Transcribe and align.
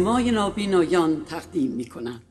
سینمای 0.00 0.30
نابینایان 0.30 1.24
تقدیم 1.24 1.70
می 1.70 1.84
کند 1.84 2.22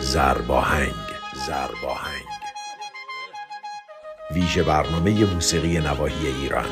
زرباهنگ 0.00 0.94
زرباهنگ. 1.46 2.24
ویژه 4.34 4.62
برنامه 4.62 5.34
موسیقی 5.34 5.78
نواحی 5.78 6.26
ایران. 6.26 6.70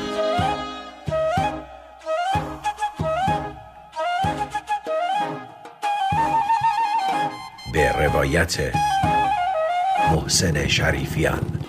روایت 8.13 8.57
محسن 10.11 10.67
شریفیان. 10.67 11.63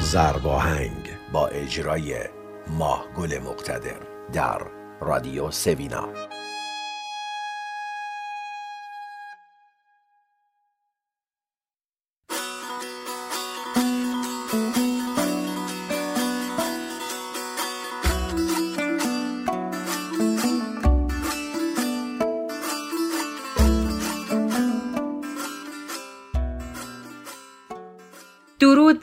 زرباهنگ 0.00 1.08
با 1.32 1.46
اجرای 1.48 2.16
ماه 2.66 3.04
گل 3.16 3.38
مقتدر 3.38 4.00
در 4.32 4.58
رادیو 5.00 5.50
سوینا. 5.50 6.08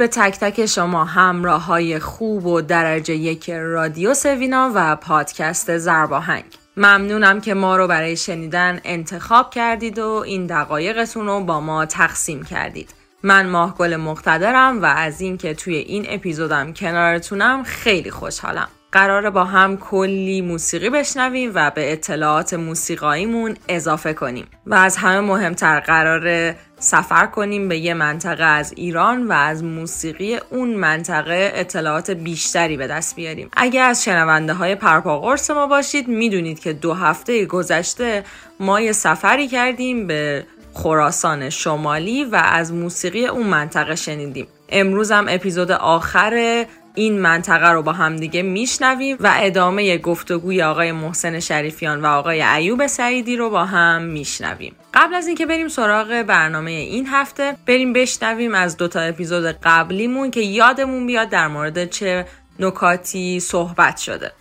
به 0.02 0.08
تک 0.08 0.40
تک 0.40 0.66
شما 0.66 1.06
همراه 1.06 1.66
های 1.66 2.00
خوب 2.00 2.46
و 2.46 2.62
درجه 2.62 3.14
یک 3.14 3.50
رادیو 3.50 4.14
سوینا 4.14 4.72
و 4.76 4.96
پادکست 4.96 5.78
زرباهنگ. 5.78 6.44
ممنونم 6.78 7.42
که 7.42 7.54
ما 7.54 7.78
رو 7.78 7.88
برای 7.88 8.18
شنیدن 8.18 8.80
انتخاب 8.84 9.50
کردید 9.50 10.00
و 10.00 10.08
این 10.08 10.46
دقایقتون 10.48 11.28
رو 11.28 11.40
با 11.40 11.60
ما 11.60 11.86
تقسیم 11.86 12.44
کردید. 12.44 12.90
من 13.24 13.50
ماهگل 13.50 13.96
مقتدرم 13.96 14.82
و 14.82 14.86
از 14.86 15.22
اینکه 15.22 15.54
توی 15.54 15.76
این 15.76 16.06
اپیزودم 16.10 16.74
کنارتونم 16.74 17.64
خیلی 17.64 18.12
خوشحالم. 18.12 18.68
قراره 18.92 19.30
با 19.30 19.46
هم 19.46 19.78
کلی 19.78 20.42
موسیقی 20.42 20.90
بشنویم 20.90 21.52
و 21.56 21.72
به 21.72 21.92
اطلاعات 21.92 22.54
موسیقاییمون 22.54 23.58
اضافه 23.70 24.14
کنیم. 24.14 24.48
و 24.66 24.74
از 24.74 24.98
همه 24.98 25.20
مهمتر 25.20 25.80
قراره 25.80 26.56
سفر 26.82 27.26
کنیم 27.26 27.68
به 27.68 27.78
یه 27.78 27.94
منطقه 27.94 28.44
از 28.44 28.74
ایران 28.76 29.28
و 29.28 29.32
از 29.32 29.64
موسیقی 29.64 30.38
اون 30.50 30.70
منطقه 30.70 31.52
اطلاعات 31.56 32.12
بیشتری 32.12 32.78
به 32.78 32.88
دست 32.88 33.16
بیاریم. 33.16 33.50
اگه 33.58 33.82
از 33.82 34.04
شنونده 34.04 34.54
های 34.54 34.76
پرپاقرس 34.76 35.52
ما 35.52 35.68
باشید 35.68 36.08
می‌دونید 36.08 36.60
که 36.60 36.74
دو 36.74 36.94
هفته 36.94 37.46
گذشته 37.46 38.24
ما 38.60 38.82
یه 38.82 38.92
سفری 38.92 39.48
کردیم 39.48 40.08
به 40.08 40.46
خراسان 40.74 41.50
شمالی 41.50 42.24
و 42.24 42.36
از 42.36 42.74
موسیقی 42.74 43.26
اون 43.26 43.48
منطقه 43.48 43.96
شنیدیم. 43.96 44.48
امروز 44.70 45.12
هم 45.12 45.26
اپیزود 45.30 45.72
آخر 45.72 46.66
این 46.96 47.20
منطقه 47.20 47.70
رو 47.70 47.82
با 47.82 47.92
همدیگه 47.92 48.42
میشنویم 48.42 49.18
و 49.20 49.34
ادامه 49.38 49.98
گفتگوی 49.98 50.62
آقای 50.62 50.92
محسن 50.92 51.40
شریفیان 51.40 52.02
و 52.02 52.06
آقای 52.06 52.42
ایوب 52.42 52.88
سعیدی 52.88 53.36
رو 53.36 53.50
با 53.50 53.66
هم 53.66 54.02
میشنویم. 54.02 54.76
قبل 54.94 55.14
از 55.14 55.28
اینکه 55.28 55.46
بریم 55.46 55.68
سراغ 55.68 56.24
برنامه 56.28 56.72
این 56.72 57.08
هفته 57.08 57.58
بریم 57.66 57.94
بشنویم 57.94 58.56
از 58.56 58.78
دوتا 58.78 59.00
اپیزود 59.00 59.46
قبلیمون 59.46 60.32
که 60.32 60.42
یادمون 60.42 61.08
بیاد 61.08 61.30
در 61.30 61.48
مورد 61.48 61.90
چه 61.90 62.26
نکاتی 62.60 63.40
صحبت 63.40 63.98
شده. 63.98 64.32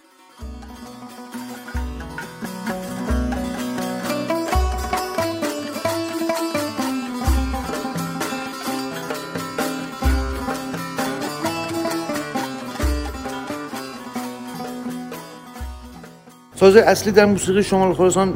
ساز 16.60 16.76
اصلی 16.76 17.12
در 17.12 17.25
موسیقی 17.25 17.62
شمال 17.62 17.94
خراسان 17.94 18.32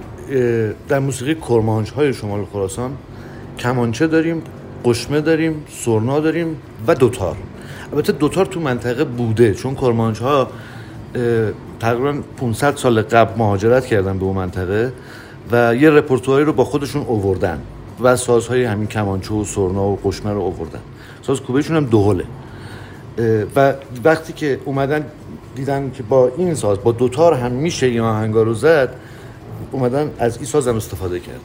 در 0.88 0.98
موسیقی 0.98 1.34
کرمانش 1.34 1.90
های 1.90 2.12
شمال 2.12 2.44
خراسان 2.52 2.90
کمانچه 3.58 4.06
داریم 4.06 4.42
قشمه 4.84 5.20
داریم 5.20 5.64
سرنا 5.68 6.20
داریم 6.20 6.56
و 6.86 6.94
دوتار. 6.94 7.36
البته 7.92 8.12
دوتار 8.12 8.46
تو 8.46 8.60
منطقه 8.60 9.04
بوده 9.04 9.54
چون 9.54 9.74
کرمانش 9.74 10.18
ها 10.18 10.48
تقریبا 11.80 12.14
500 12.36 12.76
سال 12.76 13.02
قبل 13.02 13.38
مهاجرت 13.38 13.86
کردن 13.86 14.18
به 14.18 14.24
اون 14.24 14.36
منطقه 14.36 14.92
و 15.52 15.74
یه 15.74 15.90
رپرتواری 15.90 16.44
رو 16.44 16.52
با 16.52 16.64
خودشون 16.64 17.02
اووردن 17.02 17.60
و 18.00 18.16
سازهای 18.16 18.64
همین 18.64 18.86
کمانچه 18.86 19.34
و 19.34 19.44
سرنا 19.44 19.88
و 19.88 19.98
قشمه 20.04 20.32
رو 20.32 20.40
اووردن. 20.40 20.80
ساز 21.22 21.40
کوبهشون 21.40 21.76
هم 21.76 21.84
دوهله 21.84 22.24
و 23.56 23.74
وقتی 24.04 24.32
که 24.32 24.60
اومدن 24.64 25.04
دیدن 25.54 25.90
که 25.94 26.02
با 26.02 26.32
این 26.36 26.54
ساز 26.54 26.78
با 26.78 26.92
دوتار 26.92 27.34
هم 27.34 27.52
میشه 27.52 27.86
این 27.86 28.00
آهنگا 28.00 28.42
رو 28.42 28.54
زد 28.54 28.94
اومدن 29.72 30.10
از 30.18 30.36
این 30.36 30.46
ساز 30.46 30.68
هم 30.68 30.76
استفاده 30.76 31.20
کردن. 31.20 31.38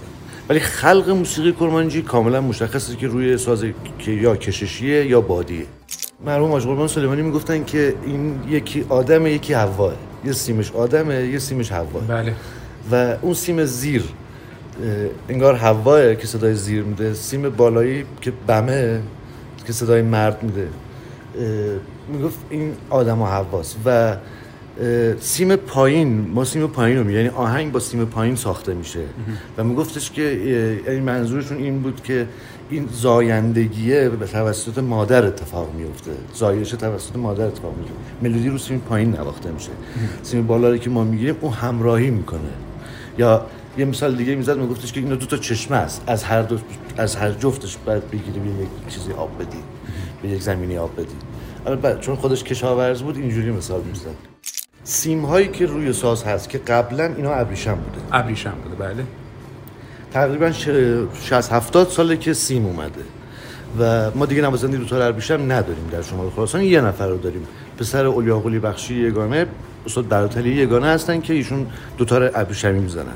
ولی 0.50 0.60
خلق 0.60 1.10
موسیقی 1.10 1.52
کرمانجی 1.52 2.02
کاملا 2.02 2.42
مشخصه 2.42 2.96
که 2.96 3.08
روی 3.08 3.38
ساز 3.38 3.66
که 4.00 4.12
یا 4.12 4.36
کششیه 4.36 5.06
یا 5.06 5.22
بادیه. 5.22 5.66
مرحوم 6.26 6.52
آج 6.52 6.64
قربان 6.66 6.88
سلیمانی 6.88 7.22
می‌گفتن 7.22 7.64
که 7.64 7.94
این 8.06 8.40
یکی 8.50 8.86
آدم 8.90 9.28
یکی 9.28 9.54
هواه 9.54 9.94
یه 10.26 10.32
سیمش 10.32 10.72
آدمه 10.72 11.28
یه 11.28 11.40
سیمش 11.40 11.72
هواه 11.72 12.08
بله. 12.08 12.34
و 12.92 13.16
اون 13.22 13.34
سیم 13.34 13.66
زیر 13.66 14.04
انگار 15.30 15.56
هواه 15.56 16.16
که 16.16 16.28
صدای 16.28 16.56
زیر 16.56 16.84
میده 16.84 17.14
سیم 17.14 17.50
بالایی 17.50 18.06
که 18.22 18.34
بمه 18.48 19.02
که 19.68 19.74
صدای 19.74 20.02
مرد 20.02 20.44
میده. 20.44 20.68
می‌گفت 22.10 22.40
این 22.50 22.74
آدم 22.90 23.22
و 23.22 23.26
حواس 23.26 23.76
و 23.86 24.18
سیم 25.20 25.56
پایین 25.56 26.30
ما 26.34 26.46
سیم 26.46 26.68
پایین 26.68 26.98
رو 26.98 27.12
یعنی 27.12 27.28
آهنگ 27.28 27.72
با 27.72 27.80
سیم 27.80 28.06
پایین 28.06 28.36
ساخته 28.36 28.74
میشه. 28.74 29.00
و 29.58 29.64
میگفتش 29.64 30.12
که 30.12 30.22
یعنی 30.88 31.00
منظورشون 31.00 31.58
این 31.58 31.80
بود 31.80 32.04
که 32.04 32.28
این 32.70 32.90
زایندگیه 32.92 34.10
به 34.10 34.26
توسط 34.26 34.78
مادر 34.78 35.26
اتفاق 35.26 35.74
میفته 35.74 36.12
زایش 36.34 36.70
توسط 36.70 37.16
مادر 37.16 37.46
اتفاق 37.46 37.74
میفته 37.78 37.94
ملودی 38.22 38.50
رو 38.50 38.58
سیم 38.58 38.80
پایین 38.80 39.16
نواخته 39.16 39.52
میشه. 39.52 39.72
سیم 40.24 40.48
بالا 40.48 40.70
رو 40.70 40.78
که 40.78 40.90
ما 40.90 41.04
می‌گیریم 41.04 41.36
اون 41.42 41.54
همراهی 41.54 42.10
می‌کنه. 42.10 42.40
یا 43.18 43.46
یه 43.78 43.86
مثال 43.86 44.16
دیگه 44.16 44.36
می‌زد 44.36 44.58
میگفتش 44.58 44.94
که 44.94 45.00
اینا 45.00 45.16
دو 45.16 45.26
تا 45.26 45.38
چشمه 45.38 45.78
است. 45.78 46.04
از 46.08 46.24
هر 46.24 46.42
دو 46.42 46.58
از 46.98 47.16
هر 47.16 47.32
جفتش 47.32 47.78
باید 47.86 48.12
بگیری 48.12 48.40
به 48.40 48.50
یک 48.50 48.94
چیزی 48.94 49.12
آب 49.12 49.30
بدی 49.40 49.58
به 50.22 50.30
یک 50.30 50.42
زمینی 50.42 50.78
آب 50.78 50.94
بدی 50.94 51.16
چون 52.02 52.16
خودش 52.16 52.44
کشاورز 52.44 53.02
بود 53.02 53.18
اینجوری 53.18 53.52
مثال 53.52 53.82
می‌زد. 53.82 54.16
سیم 54.84 55.26
هایی 55.26 55.48
که 55.48 55.66
روی 55.66 55.94
ساز 55.94 56.24
هست 56.24 56.50
که 56.50 56.58
قبلا 56.58 57.14
اینا 57.18 57.34
ابریشم 57.34 57.76
بوده. 57.76 57.98
ابریشم 58.12 58.54
بوده 58.64 58.76
بله. 58.76 59.04
تقریبا 60.14 60.52
60 60.52 61.54
70 61.54 61.90
ساله 61.90 62.18
که 62.18 62.34
سیم 62.34 62.66
اومده. 62.66 63.02
و 63.80 64.12
ما 64.16 64.26
دیگه 64.26 64.42
نوازنده 64.42 64.78
دوتار 64.78 65.02
ابریشم 65.02 65.42
نداریم 65.52 65.90
در 65.92 66.02
شمال 66.02 66.30
خراسان. 66.30 66.62
یه 66.62 66.82
نفر 66.82 67.08
رو 67.08 67.18
داریم. 67.18 67.48
پسر 67.78 68.06
اولیا 68.06 68.40
قلی 68.40 68.60
بخشی 68.60 68.94
یگانه 68.94 69.46
استاد 69.86 70.08
براتلی 70.08 70.50
یگانه 70.50 70.88
هستن 70.88 71.22
که 71.22 71.34
ایشون 71.34 71.68
دوتار 71.98 72.32
ابریشمی 72.36 72.80
می‌زنن. 72.80 73.14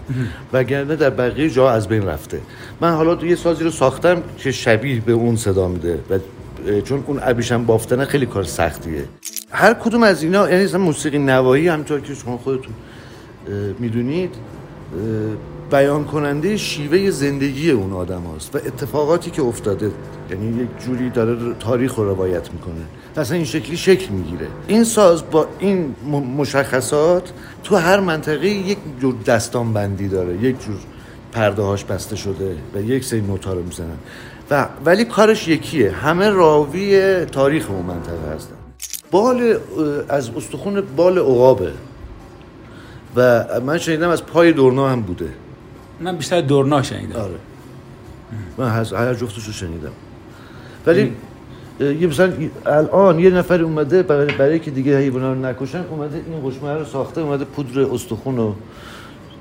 وگرنه 0.54 0.96
در 0.96 1.10
بقیه 1.10 1.50
جا 1.50 1.72
از 1.72 1.88
بین 1.88 2.06
رفته. 2.06 2.40
من 2.82 2.92
حالا 2.92 3.26
یه 3.26 3.36
سازی 3.36 3.64
رو 3.64 3.72
ساختم 3.72 4.24
که 4.38 4.52
شبیه 4.52 5.02
به 5.02 5.12
اون 5.12 5.36
صدا 5.36 5.68
میده 5.68 6.00
و 6.10 6.20
چون 6.86 7.04
اون 7.08 7.20
ابریشم 7.24 7.66
بافتن 7.66 8.06
خیلی 8.06 8.26
کار 8.26 8.44
سختیه. 8.44 9.06
هر 9.52 9.74
کدوم 9.74 10.04
از 10.04 10.24
اینا 10.24 10.50
یعنی 10.50 10.64
مثلا 10.64 10.80
موسیقی 10.80 11.18
نوایی 11.18 11.68
همطور 11.68 12.00
که 12.00 12.14
شما 12.14 12.38
خودتون 12.38 12.74
می‌دونید 13.80 14.36
بیان 15.72 16.04
کننده 16.04 16.58
شیوه 16.58 17.10
زندگی 17.12 17.72
اون 17.72 17.94
آدم 17.94 18.22
هاست 18.22 18.56
و 18.56 18.58
اتفاقاتی 18.58 19.32
که 19.32 19.42
افتاده 19.42 19.92
یعنی 20.32 20.64
یک 20.64 20.70
جوری 20.86 21.10
داره 21.10 21.54
تاریخ 21.60 21.96
رو 21.96 22.10
روایت 22.10 22.54
می‌کنه. 22.54 22.82
اصلا 23.18 23.36
این 23.36 23.46
شکلی 23.46 23.78
شکل 23.78 24.10
می‌گیره. 24.14 24.48
این 24.68 24.84
ساز 24.84 25.24
با 25.32 25.48
این 25.60 25.96
مشخصات 26.38 27.34
تو 27.64 27.76
هر 27.76 28.00
منطقه 28.00 28.48
یک 28.48 28.78
جور 29.02 29.16
دستان 29.26 29.74
بندی 29.74 30.08
داره. 30.08 30.38
یک 30.38 30.66
جور 30.66 30.76
پرده 31.32 31.62
هاش 31.62 31.84
بسته 31.84 32.16
شده 32.16 32.56
و 32.76 32.82
یک 32.82 33.06
سری 33.06 33.22
نوتا 33.22 33.54
رو 33.54 33.64
می‌زنن. 33.64 33.98
و 34.54 34.68
ولی 34.86 35.06
کارش 35.06 35.48
یکیه. 35.48 35.92
همه 35.92 36.30
راوی 36.30 37.26
تاریخ 37.26 37.70
اون 37.70 37.86
منطقه 37.86 38.36
هستن. 38.36 38.56
بال 39.12 39.58
از 40.10 40.30
استخون 40.30 40.84
بال 40.96 41.18
عقابه. 41.18 41.72
و 43.16 43.46
من 43.66 43.78
شنیدم 43.78 44.10
از 44.10 44.26
پای 44.26 44.52
دورنا 44.52 44.90
هم 44.90 45.02
بوده. 45.02 45.30
من 46.00 46.18
بیشتر 46.18 46.42
دورنا 46.42 46.82
شنیدم. 46.82 47.20
آره. 47.20 47.36
من 48.58 48.70
هر 48.70 48.96
هر 48.96 49.14
جفتش 49.14 49.46
رو 49.46 49.54
شنیدم. 49.54 49.92
ولی 50.86 51.16
یه 51.80 52.08
مثلا 52.08 52.34
الان 52.66 53.20
یه 53.20 53.30
نفر 53.30 53.62
اومده 53.62 54.04
برای, 54.04 54.34
برای 54.34 54.60
که 54.60 54.72
دیگه 54.72 54.98
حیونا 54.98 55.34
رو 55.34 55.40
نکشن 55.40 55.84
اومده 55.90 56.16
این 56.16 56.50
قشمه 56.50 56.74
رو 56.74 56.86
ساخته 56.86 57.22
اومده 57.22 57.46
پودر 57.46 57.82
استخون 57.82 58.38
رو 58.38 58.56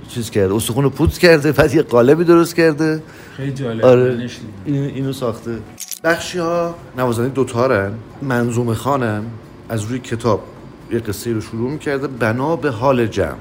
چیز 0.08 0.31
کرده 0.31 0.54
استخون 0.54 0.84
رو 0.84 0.90
پودر 0.90 1.19
کرده 1.19 1.52
بعد 1.52 1.75
یه 1.75 1.82
قالبی 1.82 2.25
درست 2.25 2.56
کرده. 2.56 3.02
خیلی 3.37 3.52
جالب 3.52 3.84
آره. 3.84 4.28
این 4.64 4.84
اینو 4.84 5.12
ساخته. 5.12 5.58
بخشی 6.04 6.38
ها 6.38 6.75
نوازنده 6.99 7.28
دوتارن 7.28 7.93
منظومه 8.22 8.75
خانم 8.75 9.26
از 9.69 9.82
روی 9.84 9.99
کتاب 9.99 10.43
یه 10.90 10.99
قصه 10.99 11.32
رو 11.32 11.40
شروع 11.40 11.70
می‌کرده 11.70 12.06
بنا 12.06 12.56
به 12.56 12.70
حال 12.70 13.06
جمع. 13.06 13.37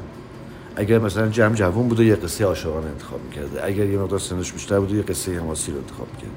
اگر 0.75 1.00
مثلا 1.00 1.28
جمع 1.28 1.56
جوون 1.56 1.88
بوده 1.88 2.06
یه 2.06 2.16
قصه 2.16 2.46
عاشقانه 2.46 2.88
انتخاب 2.88 3.19
می‌کرده. 3.30 3.66
اگر 3.66 3.86
یه 3.86 4.00
مقدار 4.00 4.19
سنش 4.19 4.52
بیشتر 4.54 4.80
بوده 4.80 4.96
یه 4.96 5.02
قصه 5.02 5.40
حماسی 5.40 5.72
رو 5.72 5.78
انتخاب 5.78 6.08
می‌کرده. 6.13 6.36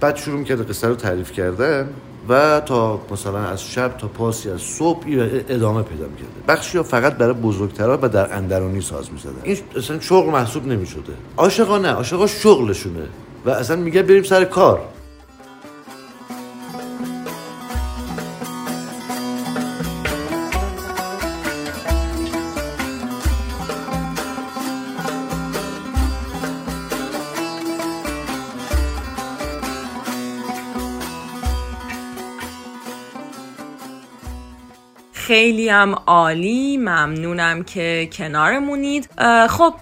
بعد 0.00 0.16
شروع 0.16 0.38
می‌کرده 0.38 0.64
قصه 0.64 0.88
رو 0.88 0.94
تعریف 0.94 1.32
کردن. 1.32 1.88
و 2.28 2.60
تا 2.66 3.00
مثلا 3.10 3.38
از 3.38 3.64
شب 3.64 3.96
تا 3.98 4.08
پاسی 4.08 4.50
از 4.50 4.60
صبح 4.60 5.04
ادامه 5.48 5.82
پیدا 5.82 6.06
می‌کرده. 6.06 6.30
بخشی 6.48 6.78
ها 6.78 6.84
فقط 6.84 7.14
برای 7.14 7.34
بزرگترها 7.34 7.98
و 8.02 8.08
در 8.08 8.34
اندرونی 8.36 8.80
ساز 8.80 9.12
می‌زدن. 9.12 9.32
این 9.42 9.56
اصلا 9.76 10.00
شغل 10.00 10.30
محسوب 10.30 10.66
نمی‌شده. 10.66 11.12
عاشقا 11.36 11.78
نه 11.78 11.88
عاشقا 11.88 12.26
شغلشونه. 12.26 13.08
و 13.46 13.50
اصلا 13.50 13.76
میگه 13.76 14.02
بریم 14.02 14.22
سر 14.22 14.44
کار. 14.44 14.80
خیلی 35.34 35.68
هم 35.68 35.94
عالی. 36.06 36.76
ممنونم 36.76 37.64
که 37.64 38.08
کنارمونید. 38.12 39.08
خب 39.48 39.74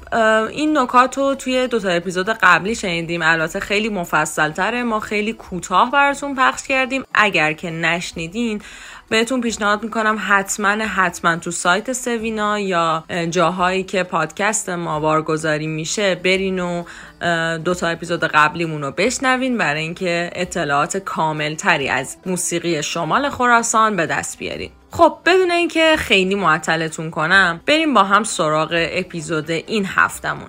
این 0.50 0.78
نکات 0.78 1.18
رو 1.18 1.34
توی 1.34 1.68
دوتا 1.68 1.88
اپیزود 1.88 2.28
قبلی 2.28 2.74
شنیدیم. 2.74 3.22
البته 3.22 3.60
خیلی 3.60 3.88
مفصل 3.88 4.50
تره 4.50 4.82
ما 4.82 5.00
خیلی 5.00 5.32
کوتاه 5.32 5.90
براتون 5.90 6.34
پخش 6.34 6.62
کردیم. 6.68 7.04
اگر 7.14 7.52
که 7.52 7.70
نشنیدین 7.70 8.62
بهتون 9.12 9.40
پیشنهاد 9.40 9.82
می‌کنم 9.82 10.18
حتما 10.28 10.68
حتما 10.68 11.36
تو 11.36 11.50
سایت 11.50 11.92
سوینا 11.92 12.58
یا 12.58 13.04
اه، 13.10 13.26
جاهایی 13.26 13.82
که 13.84 14.02
پادکست 14.02 14.68
ما 14.68 15.00
بارگذاری 15.00 15.66
میشه 15.66 16.14
برین 16.14 16.58
و 16.58 16.84
اه، 17.22 17.58
دوتا 17.58 17.88
اپیزود 17.88 18.24
قبلیمون 18.24 18.82
رو 18.82 18.90
بشنوین 18.90 19.58
برای 19.58 19.82
اینکه 19.82 20.30
اطلاعات 20.34 20.96
کامل 20.96 21.54
تری 21.54 21.88
از 21.88 22.16
موسیقی 22.26 22.82
شمال 22.82 23.28
خراسان 23.28 23.96
به 23.96 24.06
دست 24.06 24.38
بیارین. 24.38 24.70
خب 24.90 25.18
بدون 25.26 25.50
اینکه 25.50 25.94
خیلی 25.98 26.34
معطلتون 26.34 27.10
کنم 27.10 27.60
بریم 27.66 27.94
با 27.94 28.02
هم 28.02 28.24
سراغ 28.24 28.88
اپیزود 28.92 29.50
این 29.50 29.86
هفتمون. 29.88 30.48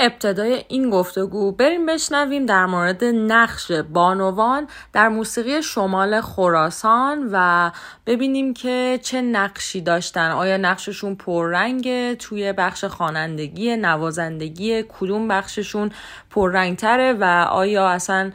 ابتدای 0.00 0.64
این 0.68 0.90
گفتگو 0.90 1.52
بریم 1.52 1.86
بشنویم 1.86 2.46
در 2.46 2.66
مورد 2.66 3.04
نقش 3.04 3.72
بانوان 3.72 4.66
در 4.92 5.08
موسیقی 5.08 5.62
شمال 5.62 6.20
خراسان 6.20 7.28
و 7.32 7.70
ببینیم 8.06 8.54
که 8.54 8.98
چه 9.02 9.22
نقشی 9.22 9.80
داشتن. 9.80 10.30
آیا 10.30 10.56
نقششون 10.56 11.14
پررنگه 11.14 12.14
توی 12.14 12.52
بخش 12.52 12.84
خوانندگی 12.84 13.76
نوازندگی 13.76 14.84
کدوم 14.88 15.28
بخششون 15.28 15.90
پررنگتره 16.30 17.12
و 17.12 17.24
آیا 17.50 17.88
اصلا 17.88 18.30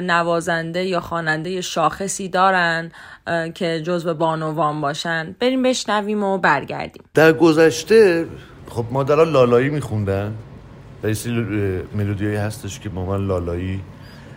نوازنده 0.00 0.84
یا 0.84 1.00
خواننده 1.00 1.60
شاخصی 1.60 2.28
دارن 2.28 2.90
که 3.54 3.82
جزو 3.82 4.14
بانوان 4.14 4.80
باشن؟ 4.80 5.36
بریم 5.40 5.62
بشنویم 5.62 6.22
و 6.22 6.38
برگردیم. 6.38 7.02
در 7.14 7.32
گذشته 7.32 8.28
خب 8.70 8.84
مادرها 8.90 9.22
لالایی 9.22 9.68
میخوندن. 9.68 10.34
و 11.02 11.08
یه 11.10 11.14
ملودیایی 11.94 12.36
هستش 12.36 12.80
که 12.80 12.88
با 12.88 13.04
من 13.04 13.26
لالایی 13.26 13.80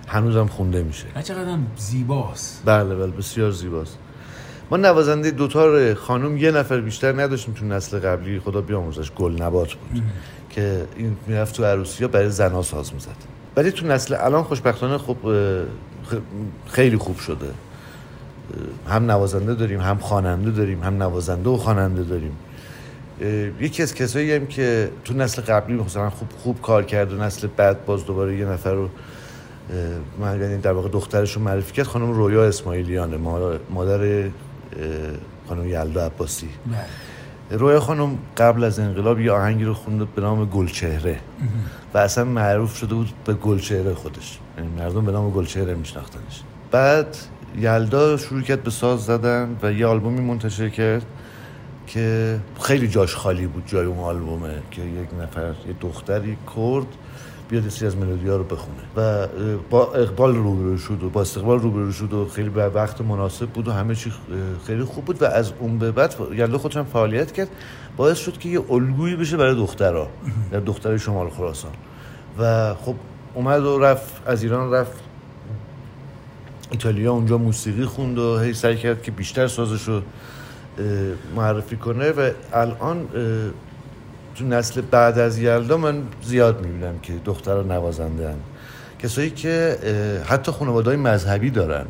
هنوزم 0.07 0.47
خونده 0.47 0.83
میشه. 0.83 1.05
چقدر 1.23 1.57
زیباست. 1.77 2.61
بله 2.65 2.95
بله 2.95 3.07
بسیار 3.11 3.51
زیباست. 3.51 3.97
ما 4.71 4.77
نوازنده 4.77 5.31
دوتار 5.31 5.93
خانم 5.93 6.37
یه 6.37 6.51
نفر 6.51 6.81
بیشتر 6.81 7.21
نداشتیم 7.21 7.53
تو 7.53 7.65
نسل 7.65 7.99
قبلی 7.99 8.39
خدا 8.39 8.61
بیاموزش 8.61 9.11
گل 9.11 9.41
نبات 9.41 9.73
بود 9.73 10.03
که 10.49 10.85
این 10.95 11.17
می‌رفت 11.27 11.55
تو 11.55 11.63
عروسی 11.65 12.03
ها 12.03 12.07
برای 12.07 12.29
زنا 12.29 12.61
ساز 12.61 12.93
می‌زد. 12.93 13.15
ولی 13.55 13.71
تو 13.71 13.87
نسل 13.87 14.15
الان 14.19 14.43
خوشبختانه 14.43 14.97
خب 14.97 15.25
اه، 15.25 15.63
خ- 16.11 16.71
خیلی 16.71 16.97
خوب 16.97 17.17
شده. 17.17 17.47
هم 18.89 19.11
نوازنده 19.11 19.55
داریم 19.55 19.81
هم 19.81 19.97
خواننده 19.97 20.51
داریم 20.51 20.83
هم 20.83 21.03
نوازنده 21.03 21.49
و 21.49 21.57
خواننده 21.57 22.03
داریم. 22.03 22.31
یکی 23.59 23.83
از 23.83 23.93
کسایی 23.95 24.33
هم 24.35 24.47
که 24.47 24.91
تو 25.05 25.13
نسل 25.13 25.41
قبلی 25.41 25.75
مثلا 25.75 26.09
خوب 26.09 26.27
خوب 26.37 26.61
کار 26.61 26.83
کرد 26.83 27.13
و 27.13 27.17
نسل 27.17 27.47
بعد 27.57 27.85
باز 27.85 28.05
دوباره 28.05 28.37
یه 28.37 28.45
نفر 28.45 28.73
رو 28.73 28.89
یعنی 30.21 30.57
در 30.57 30.71
واقع 30.71 30.89
دخترش 30.89 31.33
رو 31.35 31.41
معرفی 31.41 31.73
کرد 31.73 31.85
خانم 31.85 32.11
رویا 32.11 32.43
اسماعیلیانه 32.45 33.17
ما- 33.17 33.53
مادر 33.69 34.23
خانم 35.47 35.67
یلدا 35.67 36.05
عباسی. 36.05 36.49
بله. 36.67 37.59
رویا 37.59 37.79
خانم 37.79 38.17
قبل 38.37 38.63
از 38.63 38.79
انقلاب 38.79 39.19
یه 39.19 39.31
آهنگی 39.31 39.63
رو 39.63 39.73
خونده 39.73 40.05
به 40.15 40.21
نام 40.21 40.45
گلچهره. 40.45 41.19
و 41.93 41.97
اصلا 41.97 42.23
معروف 42.23 42.77
شده 42.77 42.95
بود 42.95 43.09
به 43.25 43.33
گلچهره 43.33 43.93
خودش. 43.93 44.39
یعنی 44.57 44.69
مردم 44.79 45.05
به 45.05 45.11
نام 45.11 45.31
گلچهره 45.31 45.73
میشناختنش. 45.73 46.41
بعد 46.71 47.17
یلدا 47.59 48.17
شروع 48.17 48.41
کرد 48.41 48.63
به 48.63 48.71
ساز 48.71 49.05
زدن 49.05 49.55
و 49.63 49.71
یه 49.71 49.85
آلبومی 49.85 50.21
منتشر 50.21 50.69
کرد. 50.69 51.05
که 51.93 52.39
خیلی 52.61 52.87
جاش 52.87 53.15
خالی 53.15 53.47
بود 53.47 53.63
جای 53.65 53.85
اون 53.85 53.99
آلبومه 53.99 54.53
که 54.71 54.81
یک 54.81 55.09
نفر 55.21 55.47
یه 55.67 55.75
دختری 55.81 56.37
کرد 56.55 56.87
بیاد 57.49 57.69
سری 57.69 57.87
از 57.87 57.97
ملودیا 57.97 58.37
رو 58.37 58.43
بخونه. 58.43 58.81
و 58.95 59.27
با 59.69 59.93
اقبال 59.93 60.35
روبرو 60.35 60.77
شد 60.77 61.03
و 61.03 61.09
با 61.09 61.21
استقبال 61.21 61.59
روبرو 61.59 61.91
شد 61.91 62.13
و 62.13 62.25
خیلی 62.25 62.49
به 62.49 62.67
وقت 62.67 63.01
مناسب 63.01 63.45
بود 63.45 63.67
و 63.67 63.71
همه 63.71 63.95
چی 63.95 64.11
خیلی 64.67 64.83
خوب 64.83 65.05
بود 65.05 65.21
و 65.21 65.25
از 65.25 65.51
اون 65.59 65.79
به 65.79 65.91
بعد 65.91 66.15
یلدا 66.35 66.57
خودش 66.57 66.77
هم 66.77 66.83
فعالیت 66.83 67.31
کرد. 67.31 67.49
باعث 67.97 68.17
شد 68.17 68.37
که 68.37 68.49
یه 68.49 68.71
الگویی 68.71 69.15
بشه 69.15 69.37
برای 69.37 69.55
دخترها 69.55 70.07
در 70.51 70.59
دختر 70.59 70.97
شمال 70.97 71.29
خراسان. 71.29 71.71
و 72.39 72.73
خب 72.73 72.95
اومد 73.33 73.63
و 73.63 73.79
رفت 73.79 74.21
از 74.25 74.43
ایران 74.43 74.71
رفت. 74.71 74.99
ایتالیا 76.71 77.11
اونجا 77.11 77.37
موسیقی 77.37 77.85
خوند 77.85 78.17
و 78.19 78.39
هی 78.39 78.53
سعی 78.53 78.77
کرد 78.77 79.03
که 79.03 79.11
بیشتر 79.11 79.47
سازش 79.47 79.81
رو 79.87 80.01
معرفی 81.35 81.75
کنه 81.75 82.11
و 82.11 82.29
الان 82.53 83.07
تو 84.35 84.45
نسل 84.45 84.81
بعد 84.81 85.19
از 85.19 85.39
یلدا 85.39 85.77
من 85.77 86.03
زیاد 86.23 86.65
می‌بینم 86.65 86.99
که 86.99 87.13
دخترها 87.25 87.61
نوازنده 87.61 88.29
هن. 88.29 88.37
کسایی 88.99 89.29
که 89.29 89.77
حتی 90.25 90.51
خانواده 90.51 90.95
مذهبی 90.95 91.49
دارن 91.49 91.85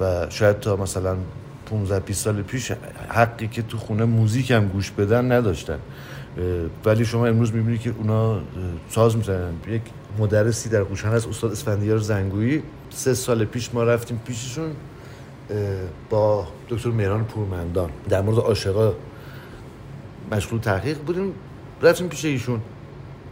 و 0.00 0.26
شاید 0.30 0.60
تا 0.60 0.76
مثلا 0.76 1.16
15 1.70 2.00
20 2.00 2.24
سال 2.24 2.42
پیش 2.42 2.72
حقی 3.08 3.48
که 3.48 3.62
تو 3.62 3.78
خونه 3.78 4.04
موزیک 4.04 4.50
هم 4.50 4.68
گوش 4.68 4.90
بدن 4.90 5.32
نداشتن. 5.32 5.78
ولی 6.84 7.04
شما 7.04 7.26
امروز 7.26 7.54
می‌بینید 7.54 7.80
که 7.80 7.94
اونا 7.98 8.40
ساز 8.90 9.16
می‌زنن. 9.16 9.52
یک 9.68 9.82
مدرسی 10.18 10.68
در 10.68 10.82
قوشان 10.82 11.12
از 11.12 11.26
استاد 11.26 11.52
اسفندیار 11.52 11.98
زنگویی 11.98 12.62
سه 12.90 13.14
سال 13.14 13.44
پیش 13.44 13.74
ما 13.74 13.84
رفتیم 13.84 14.20
پیششون. 14.26 14.70
با 16.10 16.46
دکتر 16.68 16.88
مهران 16.88 17.24
پورمندان. 17.24 17.90
در 18.08 18.22
مورد 18.22 18.38
عاشقا 18.38 18.92
مشغول 20.32 20.60
تحقیق 20.60 20.98
بودیم. 20.98 21.34
رفتیم 21.82 22.08
پیش 22.08 22.24
ایشون. 22.24 22.60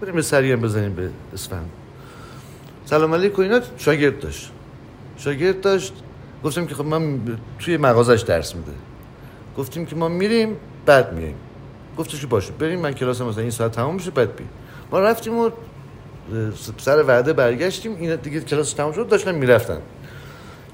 بریم 0.01 0.21
سری 0.21 0.53
هم 0.53 0.61
بزنیم 0.61 0.95
به 0.95 1.11
اسفند 1.33 1.71
سلام 2.85 3.15
علیکم. 3.15 3.43
اینا 3.43 3.61
شاگرد 3.79 4.19
داشت. 4.21 4.51
شاگرد 5.17 5.61
داشت. 5.61 5.93
گفتم 6.45 6.67
که 6.67 6.75
خب 6.75 6.85
من 6.85 7.21
توی 7.59 7.77
مغازش 7.77 8.21
درس 8.21 8.55
میده. 8.55 8.73
گفتیم 9.59 9.87
که 9.87 9.97
ما 9.97 10.09
میریم 10.09 10.57
بعد 10.87 11.13
میایم. 11.13 11.37
گفتش 11.99 12.21
که 12.21 12.27
باشه. 12.27 12.53
بریم 12.53 12.81
من 12.81 12.93
کلاس 12.93 13.21
مثلا 13.21 13.43
این 13.43 13.51
ساعت 13.51 13.73
تمام 13.73 13.95
میشه 13.95 14.11
بعد 14.11 14.37
بیم. 14.37 14.49
ما 14.93 15.01
رفتیم 15.01 15.39
و 15.39 15.51
سر 16.79 17.03
وعده 17.03 17.33
برگشتیم. 17.33 17.97
این 17.97 18.17
دیگه 18.17 18.41
کلاس 18.41 18.73
تموم 18.73 18.93
شد 18.93 19.09
داشتن 19.09 19.35
می‌رفتن. 19.35 19.79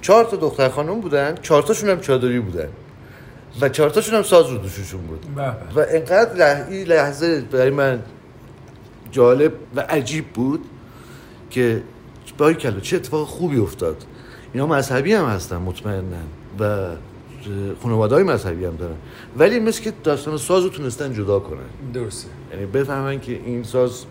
چهار 0.00 0.25
تا 0.25 0.37
دختر 0.37 0.69
خانم 0.69 1.00
بودن 1.00 1.35
چهار 1.42 1.62
تاشون 1.62 1.90
هم 1.90 2.00
چادری 2.00 2.40
بودن. 2.40 2.69
و 3.61 3.69
چهار 3.69 3.90
تاشون 3.90 4.14
هم 4.14 4.23
ساز 4.23 4.50
رو 4.50 4.59
دوششون 4.59 5.00
بود. 5.00 5.26
به. 5.35 5.42
و 5.42 5.87
انقدر 5.88 6.35
لح... 6.35 6.66
این 6.69 6.87
لحظه 6.87 7.40
برای 7.40 7.71
من 7.71 8.02
جالب 9.12 9.52
و 9.76 9.80
عجیب 9.80 10.26
بود 10.26 10.64
که 11.50 11.83
باری 12.38 12.54
کلا 12.54 12.80
چه 12.80 12.97
اتفاق 12.97 13.26
خوبی 13.26 13.59
افتاد. 13.59 13.97
اینا 14.52 14.66
مذهبی 14.66 15.12
هم 15.12 15.25
هستن 15.25 15.57
مطمئنا 15.57 16.02
و 16.61 16.87
خانواده 17.83 18.14
های 18.14 18.25
مذهبی 18.25 18.64
هم 18.64 18.76
دارن. 18.76 18.97
ولی 19.38 19.61
مثل 19.61 19.83
که 19.83 19.92
داستان 20.04 20.37
ساز 20.37 20.64
رو 20.64 20.71
تونستن 20.71 21.12
جدا 21.12 21.38
کنن. 21.38 21.92
درسته. 21.95 22.28
یعنی 22.52 22.66
بفهمن 22.66 23.21
که 23.21 23.33
این 23.33 23.62
ساز 23.62 24.04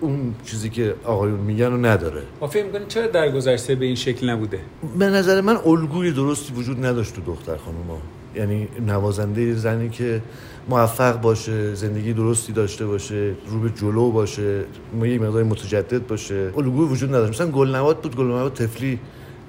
اون 0.00 0.34
چیزی 0.44 0.70
که 0.70 0.94
آقایون 1.04 1.40
میگن 1.40 1.66
رو 1.66 1.86
نداره. 1.86 2.22
ما 2.40 2.46
فکر 2.46 2.84
چرا 2.88 3.06
در 3.06 3.30
گذشته 3.30 3.74
به 3.74 3.84
این 3.84 3.94
شکل 3.94 4.30
نبوده؟ 4.30 4.60
به 4.98 5.06
نظر 5.06 5.40
من 5.40 5.56
الگوی 5.56 6.12
درستی 6.12 6.52
وجود 6.52 6.86
نداشت 6.86 7.14
تو 7.14 7.20
دختر 7.20 7.56
خانوما 7.56 8.00
یعنی 8.36 8.68
نوازنده 8.86 9.54
زنی 9.54 9.88
که 9.88 10.22
موفق 10.68 11.20
باشه 11.20 11.74
زندگی 11.74 12.12
درستی 12.12 12.52
داشته 12.52 12.86
باشه 12.86 13.34
رو 13.48 13.60
به 13.60 13.70
جلو 13.70 14.10
باشه 14.10 14.64
ما 14.98 15.06
یه 15.06 15.18
مقدار 15.18 15.42
متجدد 15.42 16.06
باشه 16.06 16.52
الگوی 16.56 16.86
وجود 16.88 17.08
نداشت. 17.08 17.30
مثلا 17.30 17.50
گلنواد 17.50 18.00
بود 18.00 18.16
گلنواد 18.16 18.52
تفلی 18.52 18.98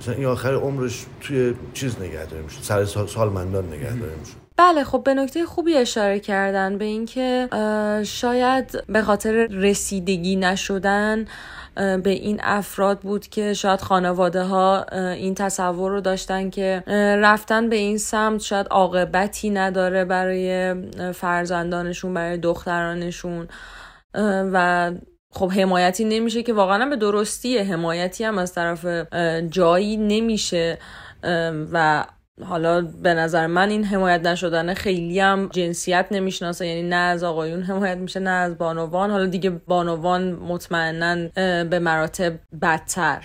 مثلا 0.02 0.16
این 0.16 0.26
آخر 0.26 0.54
عمرش 0.54 1.06
توی 1.22 1.54
چیز 1.74 2.00
نگه 2.02 2.26
داره 2.26 2.44
میشه 2.44 2.62
سر 2.62 2.86
سال 2.86 3.08
سالمندان 3.08 3.66
نگه 3.68 3.96
داره 3.96 4.14
میشه 4.20 4.45
بله 4.58 4.84
خب 4.84 5.04
به 5.04 5.14
نکته 5.14 5.46
خوبی 5.46 5.76
اشاره 5.76 6.20
کردن 6.20 6.78
به 6.78 6.86
اینکه 6.86 7.48
شاید 8.06 8.84
به 8.88 9.02
خاطر 9.02 9.32
رسیدگی 9.48 10.36
نشدن 10.36 11.26
به 11.76 12.10
این 12.10 12.40
افراد 12.44 13.00
بود 13.00 13.28
که 13.28 13.54
شاید 13.54 13.82
خانواده 13.82 14.44
ها 14.44 14.84
این 14.94 15.36
تصور 15.36 15.92
رو 15.92 16.02
داشتن 16.02 16.50
که 16.50 16.84
رفتن 17.22 17.70
به 17.70 17.76
این 17.76 17.98
سمت 17.98 18.42
شاید 18.42 18.68
عاقبتی 18.68 19.50
نداره 19.50 20.06
برای 20.06 20.76
فرزندانشون 21.14 22.14
برای 22.14 22.38
دخترانشون. 22.38 23.48
و 24.54 24.92
خب 25.32 25.52
حمایتی 25.52 26.06
نمیشه 26.06 26.44
که 26.44 26.54
واقعا 26.54 26.86
به 26.90 26.96
درستیه 26.96 27.64
حمایتی 27.64 28.24
هم 28.24 28.38
از 28.38 28.54
طرف 28.54 28.86
جایی 29.50 29.98
نمیشه. 29.98 30.78
و 31.72 32.06
حالا 32.44 32.82
به 32.82 33.14
نظر 33.14 33.48
من 33.48 33.70
این 33.70 33.84
حمایت 33.84 34.22
نشدن 34.22 34.74
خیلی 34.74 35.20
هم 35.20 35.50
جنسیت 35.54 36.08
نمی‌شناسه 36.12 36.68
یعنی 36.68 36.84
نه 36.90 36.96
از 36.96 37.24
آقایون 37.24 37.62
حمایت 37.64 37.98
میشه 37.98 38.20
نه 38.20 38.30
از 38.30 38.58
بانوان. 38.58 39.12
حالا 39.12 39.26
دیگه 39.26 39.50
بانوان 39.50 40.32
مطمئنا 40.32 41.30
به 41.64 41.80
مراتب 41.80 42.34
بدتر. 42.62 43.24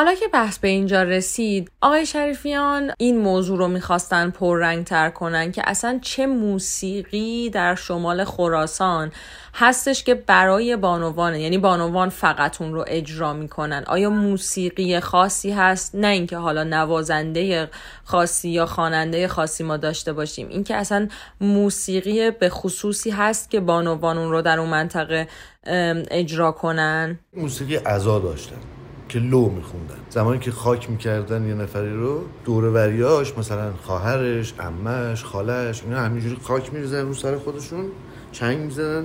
حالا 0.00 0.14
که 0.14 0.28
بحث 0.28 0.58
به 0.58 0.68
اینجا 0.68 1.02
رسید 1.02 1.70
آقای 1.80 2.06
شریفیان 2.06 2.92
این 2.98 3.18
موضوع 3.18 3.58
رو 3.58 3.68
می‌خواستن 3.68 4.30
پررنگ 4.30 4.84
تر 4.84 5.10
کنن 5.10 5.52
که 5.52 5.62
اصلا 5.66 5.98
چه 6.02 6.26
موسیقی 6.26 7.50
در 7.50 7.74
شمال 7.74 8.24
خراسان 8.24 9.12
هستش 9.54 10.04
که 10.04 10.14
برای 10.14 10.76
بانوانه 10.76 11.40
یعنی 11.40 11.58
بانوان 11.58 12.08
فقط 12.08 12.60
اون 12.60 12.74
رو 12.74 12.84
اجرا 12.88 13.32
می‌کنن. 13.32 13.84
آیا 13.86 14.10
موسیقی 14.10 15.00
خاصی 15.00 15.50
هست؟ 15.50 15.94
نه 15.94 16.06
اینکه 16.06 16.36
حالا 16.36 16.64
نوازنده 16.64 17.68
خاصی 18.04 18.48
یا 18.48 18.66
خواننده 18.66 19.28
خاصی 19.28 19.64
ما 19.64 19.76
داشته 19.76 20.12
باشیم. 20.12 20.48
اینکه 20.48 20.76
اصلا 20.76 21.08
موسیقی 21.40 22.30
به 22.30 22.48
خصوصی 22.48 23.10
هست 23.10 23.50
که 23.50 23.60
بانوان 23.60 24.18
اون 24.18 24.30
رو 24.30 24.42
در 24.42 24.58
اون 24.58 24.68
منطقه 24.68 25.28
اجرا 26.10 26.52
کنن؟ 26.52 27.18
موسیقی 27.36 27.76
عزا 27.76 28.18
داشتن. 28.18 28.79
که 29.10 29.18
لو 29.18 29.48
میخوندن. 29.48 29.98
زمانی 30.10 30.38
که 30.38 30.50
خاک 30.50 30.90
می‌کردن 30.90 31.48
یه 31.48 31.54
نفری 31.54 31.94
رو 31.94 32.20
دور 32.44 32.64
وریاش 32.64 33.38
مثلا 33.38 33.72
خواهرش 33.82 34.54
امش 34.60 35.24
خالش 35.24 35.82
اینا 35.82 36.00
همینجوری 36.00 36.36
خاک 36.42 36.74
میریزن 36.74 37.06
رو 37.06 37.14
سر 37.14 37.38
خودشون 37.38 37.84
چنگ 38.32 38.58
می‌زنن 38.58 39.04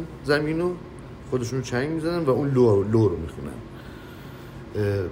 خودشون 1.30 1.60
رو 1.60 1.66
چنگ 1.66 1.90
می‌زنن 1.90 2.24
و 2.24 2.30
اون 2.30 2.52
لو, 2.52 2.84
لو 2.84 3.08
رو 3.08 3.18
می‌خونن. 3.18 3.60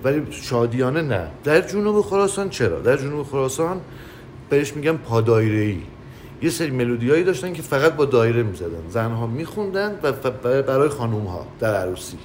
ولی 0.04 0.28
شادیانه 0.32 1.02
نه. 1.02 1.28
در 1.44 1.62
جنوب 1.62 2.02
خراسان 2.02 2.50
چرا؟ 2.50 2.80
در 2.80 2.98
جنوب 2.98 3.26
خراسان 3.26 3.82
بهش 4.50 4.74
میگن 4.74 4.98
پادایره 4.98 5.78
یه 6.42 6.50
سری 6.50 6.72
ملودیایی 6.72 7.24
داشتن 7.24 7.54
که 7.54 7.62
فقط 7.62 7.94
با 7.96 8.06
دایره 8.06 8.44
می‌زدن. 8.44 8.90
زنها 8.90 9.28
میخوندن 9.28 10.00
و 10.04 10.12
برای 10.42 10.90
خانوم 10.90 11.26
ها 11.26 11.48
در 11.60 11.76
عروسی. 11.76 12.18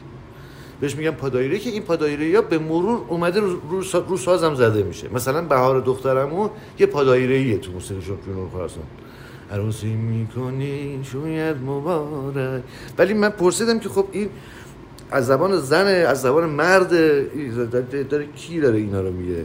بهش 0.80 0.96
میگن 0.96 1.10
پادایره 1.10 1.58
که 1.58 1.70
این 1.70 1.82
پادایره 1.82 2.36
ها 2.36 2.42
به 2.42 2.58
مرور 2.58 3.00
اومده 3.08 3.40
رو, 3.40 3.60
رو, 3.70 3.82
سا- 3.84 4.08
رو 4.08 4.16
سازم 4.16 4.54
زده 4.54 4.82
میشه. 4.82 5.08
مثلا 5.14 5.42
بهار 5.42 5.80
دخترمو 5.80 6.48
یه 6.78 6.86
پادایره 6.86 7.34
ایه 7.34 7.58
تو 7.58 7.72
موسیقی 7.72 8.00
جنوب 8.00 8.50
خراسان. 8.52 8.84
عروسی 9.50 9.86
می‌کنی 9.86 11.00
شاید 11.12 11.56
مبارک. 11.56 12.62
ولی 12.98 13.14
من 13.14 13.28
پرسیدم 13.28 13.78
که 13.78 13.88
خب 13.88 14.06
این 14.12 14.28
از 15.10 15.26
زبان 15.26 15.56
زن 15.56 15.86
از 15.86 16.22
زبان 16.22 16.50
مرد 16.50 16.90
داره, 17.70 18.02
داره 18.02 18.26
کی 18.36 18.60
داره 18.60 18.78
اینا 18.78 19.00
رو 19.00 19.12
میگه؟ 19.12 19.44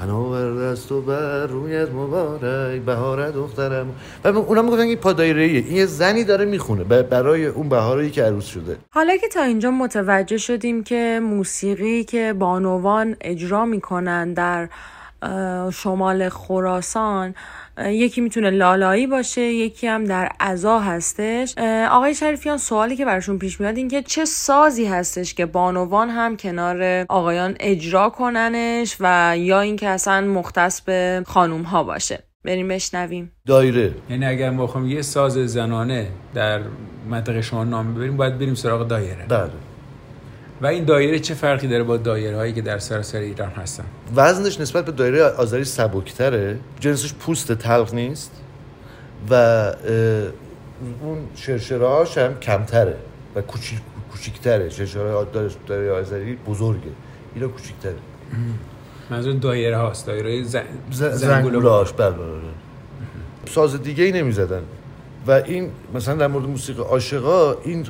هنوبر 0.00 0.70
دست 0.70 0.92
و 0.92 1.00
بر 1.00 1.46
رویت 1.46 1.88
مبارک 1.90 2.80
بهار 2.80 3.30
دخترم. 3.30 3.94
و 4.24 4.28
اونا 4.28 4.62
می‌گفتن 4.62 4.82
این 4.82 4.96
پادایره 4.96 5.42
این 5.42 5.76
یه 5.76 5.86
زنی 5.86 6.24
داره 6.24 6.44
می‌خونه. 6.44 6.84
برای 6.84 7.46
اون 7.46 7.68
بهاری 7.68 8.10
که 8.10 8.22
عروس 8.22 8.46
شده. 8.46 8.76
حالا 8.90 9.16
که 9.16 9.28
تا 9.28 9.42
اینجا 9.42 9.70
متوجه 9.70 10.38
شدیم 10.38 10.82
که 10.84 11.20
موسیقی 11.22 12.04
که 12.04 12.34
بانوان 12.38 13.16
اجرا 13.20 13.64
می‌کنن 13.64 14.32
در 14.32 14.68
شمال 15.72 16.28
خراسان 16.28 17.34
یکی 17.78 18.20
می‌تونه 18.20 18.50
لالایی 18.50 19.06
باشه 19.06 19.40
یکی 19.40 19.86
هم 19.86 20.04
در 20.04 20.28
عزا 20.40 20.78
هستش. 20.78 21.54
آقای 21.90 22.14
شریفیان 22.14 22.58
سوالی 22.58 22.96
که 22.96 23.04
براشون 23.04 23.38
پیش 23.38 23.60
میاد 23.60 23.76
این 23.76 23.88
که 23.88 24.02
چه 24.02 24.24
سازی 24.24 24.84
هستش 24.86 25.34
که 25.34 25.46
بانوان 25.46 26.08
هم 26.10 26.36
کنار 26.36 27.06
آقایان 27.08 27.56
اجرا 27.60 28.08
کننش 28.08 28.96
و 29.00 29.34
یا 29.38 29.60
اینکه 29.60 29.88
اصلا 29.88 30.20
مختص 30.20 30.80
به 30.80 31.22
خانوم 31.26 31.62
ها 31.62 31.84
باشه. 31.84 32.22
بریم 32.44 32.68
بشنویم. 32.68 33.32
دایره. 33.46 33.94
یعنی 34.10 34.26
اگر 34.26 34.50
ما 34.50 34.66
بخوایم 34.66 34.88
یه 34.88 35.02
ساز 35.02 35.32
زنانه 35.32 36.06
در 36.34 36.60
منطقه 37.10 37.42
شما 37.42 37.64
نام 37.64 37.94
ببریم 37.94 38.16
باید 38.16 38.38
بریم 38.38 38.54
سراغ 38.54 38.88
دایره. 38.88 39.26
بله. 39.28 39.50
و 40.62 40.66
این 40.66 40.84
دایره 40.84 41.18
چه 41.18 41.34
فرقی 41.34 41.68
داره 41.68 41.82
با 41.82 41.96
دایره 41.96 42.36
هایی 42.36 42.52
که 42.52 42.62
در 42.62 42.78
سراسر 42.78 43.18
ایران 43.18 43.50
هستن؟ 43.50 43.84
وزنش 44.16 44.60
نسبت 44.60 44.84
به 44.84 44.92
دایره 44.92 45.24
آذری 45.24 45.64
سبکتره. 45.64 46.58
جنسش 46.80 47.14
پوست 47.14 47.52
تلخ 47.52 47.94
نیست 47.94 48.32
و 49.30 49.34
اون 51.02 51.18
شرشرهاش 51.34 52.18
هم 52.18 52.38
کمتره 52.38 52.96
و 53.34 53.40
کوچیک 53.40 53.78
کوچیکتره. 54.12 54.70
شرشره 54.70 55.26
دایره 55.66 55.92
آذری 55.92 56.36
بزرگه. 56.36 56.90
اینا 57.34 57.48
کوچیکتره. 57.48 57.94
منظور 59.10 59.34
دایره 59.34 59.76
هاست 59.76 60.06
دایره 60.06 60.42
زن... 60.42 60.62
زنگولاش 60.90 61.92
بله 61.92 62.10
بله 62.10 62.40
ساز 63.48 63.82
دیگه 63.82 64.04
ای 64.04 64.12
نمی‌زدن. 64.12 64.62
و 65.26 65.30
این 65.30 65.70
مثلا 65.94 66.14
در 66.14 66.26
مورد 66.26 66.46
موسیقی 66.46 66.82
عاشقا 66.82 67.54
این 67.64 67.86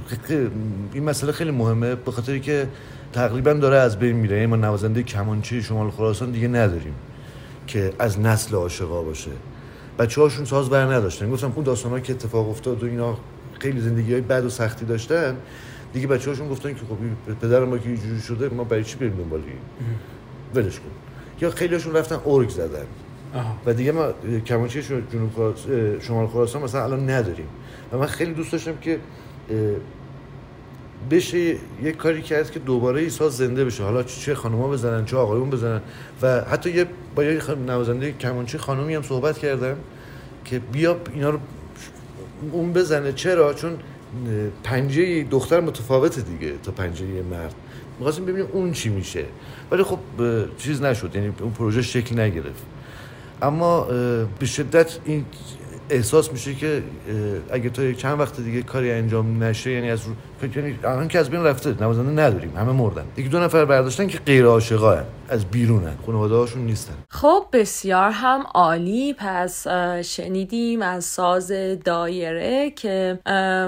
این 0.92 1.04
مسئله 1.04 1.32
خیلی 1.32 1.50
مهمه 1.50 1.94
به 1.94 2.10
خاطر 2.10 2.38
که 2.38 2.68
تقریبا 3.12 3.52
داره 3.52 3.76
از 3.76 3.98
بین 3.98 4.16
میره. 4.16 4.36
یعنی 4.36 4.46
ما 4.46 4.56
نوازنده 4.56 5.02
کمانچه 5.02 5.60
شمال 5.60 5.90
خراسان 5.90 6.30
دیگه 6.30 6.48
نداریم 6.48 6.94
که 7.66 7.92
از 7.98 8.20
نسل 8.20 8.56
عاشقا 8.56 9.02
باشه. 9.02 9.30
بچه 9.98 10.20
هاشون 10.20 10.44
ساز 10.44 10.70
بر 10.70 10.84
نداشتن. 10.84 11.30
گفتم 11.30 11.52
اون 11.56 11.64
داستان 11.64 12.02
که 12.02 12.12
اتفاق 12.12 12.48
افتاد 12.48 12.82
و 12.82 12.86
اینا 12.86 13.18
خیلی 13.58 13.80
زندگی 13.80 14.12
های 14.12 14.20
بد 14.20 14.44
و 14.44 14.50
سختی 14.50 14.84
داشتن 14.84 15.36
دیگه 15.92 16.06
بچه 16.06 16.30
هاشون 16.30 16.48
گفتن 16.48 16.74
که 16.74 16.80
خب 16.80 17.34
پدر 17.34 17.64
ما 17.64 17.78
که 17.78 17.88
اینجوری 17.88 18.20
شده 18.20 18.48
ما 18.48 18.64
برای 18.64 18.84
چی 18.84 18.96
بریم 18.96 19.12
دنبال 19.12 19.40
این؟ 19.40 19.58
ولش 20.54 20.76
کن. 20.76 20.90
یا 21.40 21.50
خیلیشون 21.50 21.96
رفتن 21.96 22.20
ارگ 22.26 22.48
زدن. 22.48 22.86
و 23.66 23.74
دیگه 23.74 23.92
ما 23.92 24.12
کمانچه 24.46 24.82
جنوب 24.82 25.56
شمال 26.00 26.26
خراسان 26.26 26.62
مثلا 26.62 26.84
الان 26.84 27.10
نداریم. 27.10 27.46
و 27.92 27.98
من 27.98 28.06
خیلی 28.06 28.32
دوست 28.32 28.52
داشتم 28.52 28.76
که 28.80 28.98
بشه 31.10 31.38
یه 31.82 31.92
کاری 31.98 32.22
کرد 32.22 32.50
که 32.50 32.58
دوباره 32.58 33.00
این 33.00 33.10
ساز 33.10 33.36
زنده 33.36 33.64
بشه. 33.64 33.82
حالا 33.82 34.02
چه 34.02 34.34
خانوما 34.34 34.68
بزنن 34.68 35.04
چه 35.04 35.16
آقایون 35.16 35.50
بزنن. 35.50 35.80
و 36.22 36.40
حتی 36.40 36.70
یه 36.70 36.86
با 37.14 37.24
یه 37.24 37.40
نوازنده 37.66 38.12
کمانچه 38.12 38.58
خانومی 38.58 38.94
هم 38.94 39.02
صحبت 39.02 39.38
کردم 39.38 39.76
که 40.44 40.58
بیا 40.58 40.96
اینا 41.14 41.30
رو 41.30 41.38
اون 42.52 42.72
بزنه. 42.72 43.12
چرا؟ 43.12 43.54
چون 43.54 43.78
پنجه 44.64 45.24
دختر 45.24 45.60
متفاوته 45.60 46.20
دیگه 46.20 46.52
تا 46.62 46.72
پنجه 46.72 47.04
مرد. 47.30 47.54
می‌خواستیم 47.98 48.24
ببینیم 48.24 48.50
اون 48.52 48.72
چی 48.72 48.88
میشه. 48.88 49.24
ولی 49.70 49.82
خب 49.82 49.98
چیز 50.58 50.82
نشد. 50.82 51.14
یعنی 51.14 51.32
اون 51.40 51.50
پروژه 51.50 51.82
شکل 51.82 52.20
نگرفت. 52.20 52.64
اما 53.42 53.80
به 54.38 54.46
شدت 54.46 54.98
این 55.04 55.24
احساس 55.90 56.32
میشه 56.32 56.54
که 56.54 56.82
اگه 57.50 57.70
تا 57.70 57.92
چند 57.92 58.20
وقت 58.20 58.40
دیگه 58.40 58.62
کاری 58.62 58.90
انجام 58.90 59.44
نشه 59.44 59.70
یعنی 59.70 59.90
از 59.90 60.00
یعنی 60.56 60.78
الان 60.84 61.08
که 61.08 61.18
از 61.18 61.30
بین 61.30 61.44
رفته 61.44 61.82
نوازنده 61.82 62.22
نداریم 62.22 62.56
همه 62.56 62.72
مردن. 62.72 63.04
یکی 63.16 63.28
دو 63.28 63.38
نفر 63.38 63.64
برداشتن 63.64 64.06
که 64.06 64.18
غیر 64.18 64.44
عاشقا 64.44 64.98
از 65.28 65.44
بیرونن 65.44 65.94
خانواده 66.06 66.34
هاشون 66.34 66.62
نیستن. 66.62 66.94
خب 67.08 67.44
بسیار 67.52 68.10
هم 68.10 68.42
عالی. 68.54 69.14
پس 69.18 69.66
شنیدیم 70.04 70.82
از 70.82 71.04
ساز 71.04 71.52
دایره 71.84 72.70
که 72.70 73.18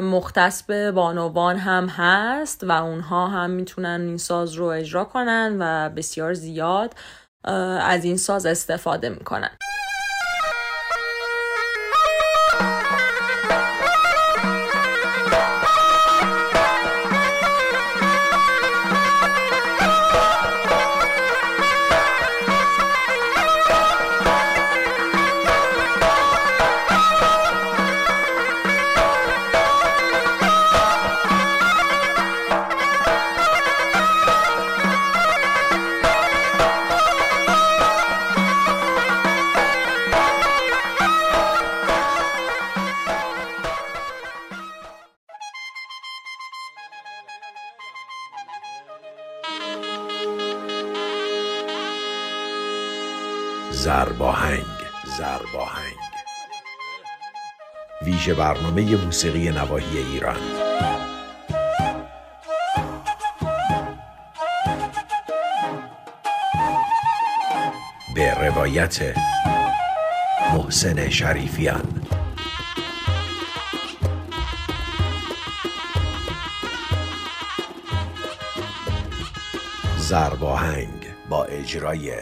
مختص 0.02 0.62
به 0.62 0.92
بانوان 0.92 1.56
هم 1.56 1.86
هست 1.86 2.64
و 2.64 2.72
اونها 2.72 3.28
هم 3.28 3.50
می‌تونن 3.50 4.00
این 4.00 4.16
ساز 4.16 4.54
رو 4.54 4.64
اجرا 4.64 5.04
کنن 5.04 5.56
و 5.60 5.90
بسیار 5.96 6.34
زیاد 6.34 6.94
از 7.44 8.04
این 8.04 8.16
ساز 8.16 8.46
استفاده 8.46 9.08
می‌کنن. 9.08 9.50
ویژه 58.22 58.34
برنامه 58.34 58.96
موسیقی 58.96 59.50
نواحی 59.50 59.98
ایران. 59.98 60.36
به 68.14 68.34
روایت 68.34 69.16
محسن 70.54 71.08
شریفیان. 71.08 72.02
زرباهنگ 79.98 81.06
با 81.28 81.44
اجرای 81.44 82.12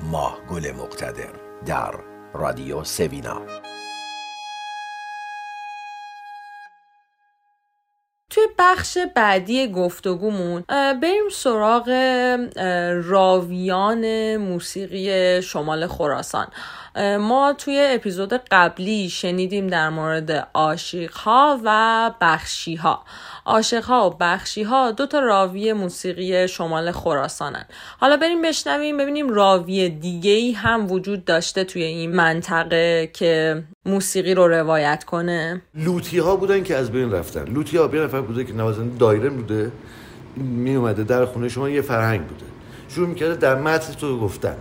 ماه 0.00 0.38
گل 0.50 0.72
مقتدر 0.72 1.32
در 1.66 1.94
رادیو 2.34 2.84
سوینا. 2.84 3.42
بخش 8.58 8.98
بعدی 9.14 9.68
گفتگومون. 9.72 10.64
بریم 11.02 11.28
سراغ 11.32 11.88
راویان 13.04 14.36
موسیقی 14.36 15.42
شمال 15.42 15.86
خراسان. 15.86 16.46
ما 17.20 17.54
توی 17.58 17.88
اپیزود 17.94 18.32
قبلی 18.50 19.10
شنیدیم 19.10 19.66
در 19.66 19.88
مورد 19.88 20.48
عاشقها 20.54 21.60
و 21.64 22.10
بخشیها. 22.20 23.04
عاشقها 23.46 24.10
و 24.10 24.16
بخشیها 24.20 24.90
دو 24.90 25.06
تا 25.06 25.20
راوی 25.20 25.72
موسیقی 25.72 26.48
شمال 26.48 26.92
خراسانن. 26.92 27.64
حالا 27.98 28.16
بریم 28.16 28.42
بشنویم 28.42 28.96
ببینیم 28.96 29.28
راوی 29.28 29.88
دیگه 29.88 30.30
ای 30.30 30.52
هم 30.52 30.92
وجود 30.92 31.24
داشته 31.24 31.64
توی 31.64 31.82
این 31.82 32.16
منطقه 32.16 33.10
که 33.12 33.62
موسیقی 33.86 34.34
رو 34.34 34.48
روایت 34.48 35.04
کنه. 35.04 35.62
لوتی 35.74 36.18
ها 36.18 36.36
بودن 36.36 36.62
که 36.62 36.76
از 36.76 36.92
بین 36.92 37.12
رفتن. 37.12 37.44
لوتی 37.44 37.76
ها 37.76 37.90
یه 37.94 38.00
نفر 38.00 38.20
بوده 38.20 38.44
که 38.44 38.52
نوازنده 38.52 38.98
دایره 38.98 39.30
بوده 39.30 39.72
می 40.36 40.74
اومده 40.74 41.04
در 41.04 41.24
خونه 41.24 41.48
شما 41.48 41.68
یه 41.68 41.82
فرهنگ 41.82 42.26
بوده. 42.26 42.44
شروع 42.88 43.08
می‌کرده 43.08 43.34
در 43.34 43.54
متن 43.54 43.92
تو 43.92 44.20
گفتن. 44.20 44.56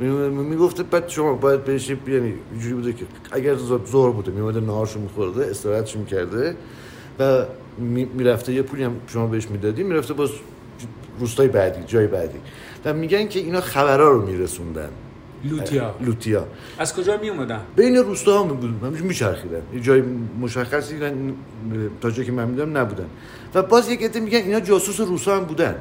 می‌گفته 0.00 0.82
بعد 0.82 1.08
شما 1.08 1.34
باید 1.34 1.64
بهش 1.64 1.88
یعنی 1.88 2.34
اینجوری 2.52 2.74
بوده 2.74 2.92
که 2.92 3.04
اگر 3.32 3.54
ز- 3.56 3.90
ظهر 3.90 4.10
بوده 4.10 4.30
میومده 4.30 4.60
نهارشو 4.60 5.00
میخورده 5.00 5.46
استراحتشو 5.46 5.98
می‌کرده 5.98 6.56
و 7.18 7.44
می- 7.78 8.04
می‌رفته 8.04 8.52
یه 8.52 8.62
پولی 8.62 8.82
هم 8.82 8.92
شما 9.06 9.26
بهش 9.26 9.48
می‌دادی 9.48 9.82
می‌رفته 9.82 10.14
باز 10.14 10.30
روستای 11.20 11.48
بعدی 11.48 11.84
جای 11.86 12.06
بعدی. 12.06 12.38
و 12.84 12.92
میگن 12.92 13.28
که 13.28 13.40
اینا 13.40 13.60
خبرها 13.60 14.08
رو 14.08 14.26
میرسوندن. 14.26 14.88
لوتیا. 15.44 15.94
لوتیا. 16.00 16.46
از 16.78 16.94
کجا 16.94 17.16
می 17.16 17.28
اومدن 17.28 17.60
بین 17.76 17.96
روستاها 17.96 18.44
می 18.44 18.52
بود 18.52 18.82
همینجور 18.82 19.06
میچرخیدن. 19.06 19.62
یه 19.74 19.80
جای 19.80 20.02
مشخصی 20.40 20.94
تا 22.00 22.10
جایی 22.10 22.26
که 22.26 22.32
من 22.32 22.48
می‌دونم 22.48 22.78
نبودن. 22.78 23.06
و 23.54 23.62
باز 23.62 23.88
یک 23.88 24.02
عده 24.02 24.20
میگن 24.20 24.38
اینا 24.38 24.60
جاسوس 24.60 25.00
روسا 25.00 25.36
هم 25.36 25.44
بودن. 25.44 25.74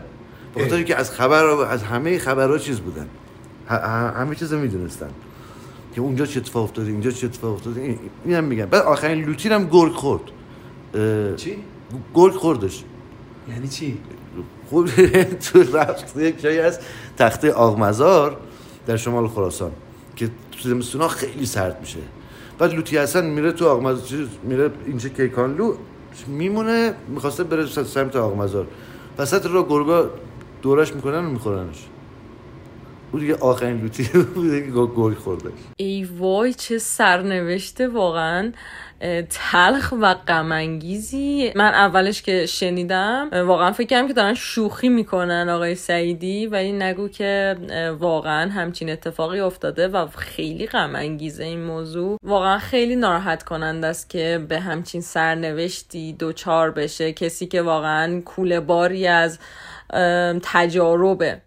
به 0.55 0.61
خاطر 0.63 0.83
که 0.83 0.95
از 0.95 1.11
خبر 1.11 1.45
از 1.45 1.83
همه 1.83 2.17
خبرها 2.17 2.57
چیز 2.57 2.79
بودن. 2.79 3.07
همه 3.67 4.35
چیز 4.35 4.53
می‌دونستن. 4.53 5.09
که 5.95 6.01
اونجا 6.01 6.25
چه 6.25 6.39
اتفاق 6.39 6.63
افتاده 6.63 6.91
اینجا 6.91 7.11
چه 7.11 7.27
اتفاق 7.27 7.53
افتاده 7.53 7.81
این 7.81 7.99
این 8.25 8.35
هم 8.35 8.43
میگن. 8.43 8.65
بعد 8.65 8.81
آخرین 8.81 9.25
لوتین 9.25 9.51
هم 9.51 9.67
گرگ 9.67 9.91
خورد. 9.91 10.21
چی؟ 11.35 11.57
گرگ 12.13 12.33
خوردش. 12.33 12.83
یعنی 13.49 13.67
چی؟ 13.67 13.97
خوب 14.69 14.89
تو 15.45 15.77
رفت 15.77 16.17
یک 16.17 16.41
جایی 16.41 16.59
از 16.59 16.79
تخته 17.17 17.51
آغمزار 17.51 18.37
در 18.87 18.97
شمال 18.97 19.27
خراسان 19.27 19.71
که 20.15 20.29
تو 20.51 20.69
زمستونا 20.69 21.07
خیلی 21.07 21.45
سرد 21.45 21.77
میشه. 21.81 21.99
بعد 22.59 22.73
لوتی 22.73 22.97
حسن 22.97 23.25
میره 23.25 23.51
تو 23.51 23.67
آغمزار 23.67 24.27
میره 24.43 24.71
اینجا 24.85 25.09
کیکانلو 25.09 25.75
میمونه 26.27 26.93
می‌خواسته 27.07 27.43
بره 27.43 27.65
سمت 27.65 28.15
آغمزار. 28.15 28.67
وسط 29.17 29.45
را 29.45 29.63
گرگا 29.63 30.09
دورش 30.61 30.95
می‌کنن 30.95 31.25
و 31.25 31.29
میخورنش. 31.29 31.87
اون 33.13 33.21
دیگه 33.21 33.35
آخرین 33.35 33.81
لوتی 33.81 34.03
بوده 34.35 34.61
که 34.61 34.71
گرگ 34.71 35.17
خوردش. 35.17 35.51
ای 35.77 36.03
وای 36.17 36.53
چه 36.53 36.77
سرنوشته 36.77 37.87
واقعا. 37.87 38.51
تلخ 39.29 39.93
و 40.01 40.13
غمانگیزی. 40.13 41.51
من 41.55 41.73
اولش 41.73 42.21
که 42.21 42.45
شنیدم 42.45 43.29
واقعا 43.47 43.71
فکر 43.71 43.87
کردم 43.87 44.07
که 44.07 44.13
دارن 44.13 44.33
شوخی 44.33 44.89
می‌کنن 44.89 45.49
آقای 45.49 45.75
سعیدی 45.75 46.47
ولی 46.47 46.71
نگو 46.71 47.07
که 47.07 47.55
واقعا 47.99 48.51
همچین 48.51 48.89
اتفاقی 48.89 49.39
افتاده 49.39 49.87
و 49.87 50.07
خیلی 50.07 50.67
غم 50.67 50.95
انگیزه 50.95 51.43
این 51.43 51.63
موضوع. 51.63 52.17
واقعا 52.23 52.59
خیلی 52.59 52.95
ناراحت 52.95 53.43
کننده 53.43 53.87
است 53.87 54.09
که 54.09 54.45
به 54.49 54.59
همچین 54.59 55.01
سرنوشتی 55.01 56.13
دوچار 56.13 56.71
بشه. 56.71 57.13
کسی 57.13 57.45
که 57.45 57.61
واقعا 57.61 58.21
کوله 58.21 58.59
باری 58.59 59.07
از 59.07 59.39
تجاربه. 60.43 61.41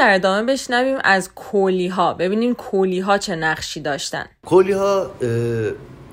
در 0.00 0.14
ادامه 0.14 0.52
بشنویم 0.52 0.98
از 1.04 1.34
کولی 1.34 1.88
ها 1.88 2.14
ببینیم 2.14 2.54
کولی 2.54 3.00
ها 3.00 3.18
چه 3.18 3.36
نقشی 3.36 3.80
داشتن. 3.80 4.24
کلی 4.46 4.72
ها 4.72 5.10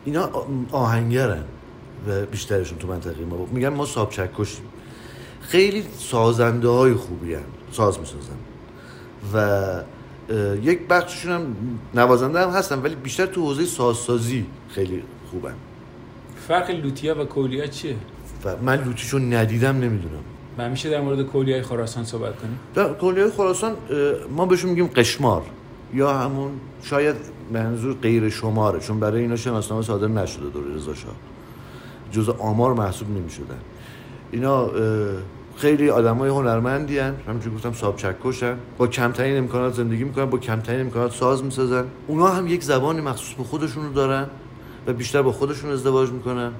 اینا 0.05 0.29
آهنگرن 0.71 1.43
و 2.07 2.25
بیشترشون 2.25 2.77
تو 2.77 2.87
منطقه 2.87 3.25
ما. 3.25 3.47
میگن 3.51 3.69
ما 3.69 3.85
ساب 3.85 4.09
چکشیم 4.09 4.65
خیلی 5.41 5.83
سازنده 5.97 6.67
های 6.67 6.93
خوبی 6.93 7.33
هن. 7.33 7.43
ساز 7.71 7.99
می‌سازن. 7.99 8.37
و 9.33 9.83
یک 10.63 10.87
بخششون 10.87 11.31
هم 11.31 11.55
نوازنده 11.93 12.41
هم 12.41 12.49
هستن 12.49 12.79
ولی 12.79 12.95
بیشتر 12.95 13.25
تو 13.25 13.41
حوزه 13.41 13.65
سازسازی 13.65 14.45
خیلی 14.69 15.03
خوبن. 15.31 15.53
فرق 16.47 16.71
لوتیا 16.71 17.21
و 17.21 17.25
کولیا 17.25 17.67
چیه؟ 17.67 17.95
و 18.45 18.55
من 18.61 18.83
لوتیشو 18.83 19.19
ندیدم 19.19 19.77
نمی‌دونم. 19.77 20.23
و 20.57 20.69
میشه 20.69 20.89
در 20.89 21.01
مورد 21.01 21.21
کولیای 21.21 21.61
خراسان 21.61 22.03
صحبت 22.03 22.39
کنیم؟ 22.39 22.59
در 22.75 22.93
کلیه 22.93 23.29
خراسان 23.29 23.75
ما 24.35 24.45
بهشون 24.45 24.69
میگیم 24.69 24.87
قشمار 24.87 25.43
یا 25.93 26.13
همون 26.13 26.51
شاید 26.83 27.15
منظور 27.53 27.95
غیر 28.01 28.29
شماره 28.29 28.79
چون 28.79 28.99
برای 28.99 29.21
اینا 29.21 29.35
شناسنامه 29.35 29.83
صادر 29.83 30.07
نشده 30.07 30.49
دور 30.49 30.63
رضا 30.75 30.93
شاه. 30.93 31.15
جزء 32.11 32.31
آمار 32.39 32.73
محسوب 32.73 33.09
نمی‌شدن. 33.09 33.57
اینا 34.31 34.69
خیلی 35.55 35.89
آدمای 35.89 36.29
هنرمندی 36.29 36.99
هن. 36.99 37.13
همونجور 37.27 37.53
گفتم 37.53 37.73
ساب 37.73 37.95
چکشن. 37.97 38.55
با 38.77 38.87
کمترین 38.87 39.37
امکانات 39.37 39.73
زندگی 39.73 40.03
می‌کنن 40.03 40.25
با 40.25 40.37
کمترین 40.37 40.81
امکانات 40.81 41.11
ساز 41.11 41.43
می‌سازن. 41.43 41.85
اونا 42.07 42.27
هم 42.27 42.47
یک 42.47 42.63
زبانی 42.63 43.01
مخصوص 43.01 43.35
به 43.35 43.43
خودشونو 43.43 43.93
دارن 43.93 44.27
و 44.87 44.93
بیشتر 44.93 45.21
با 45.21 45.31
خودشون 45.31 45.71
ازدواج 45.71 46.09
می‌کنن. 46.09 46.51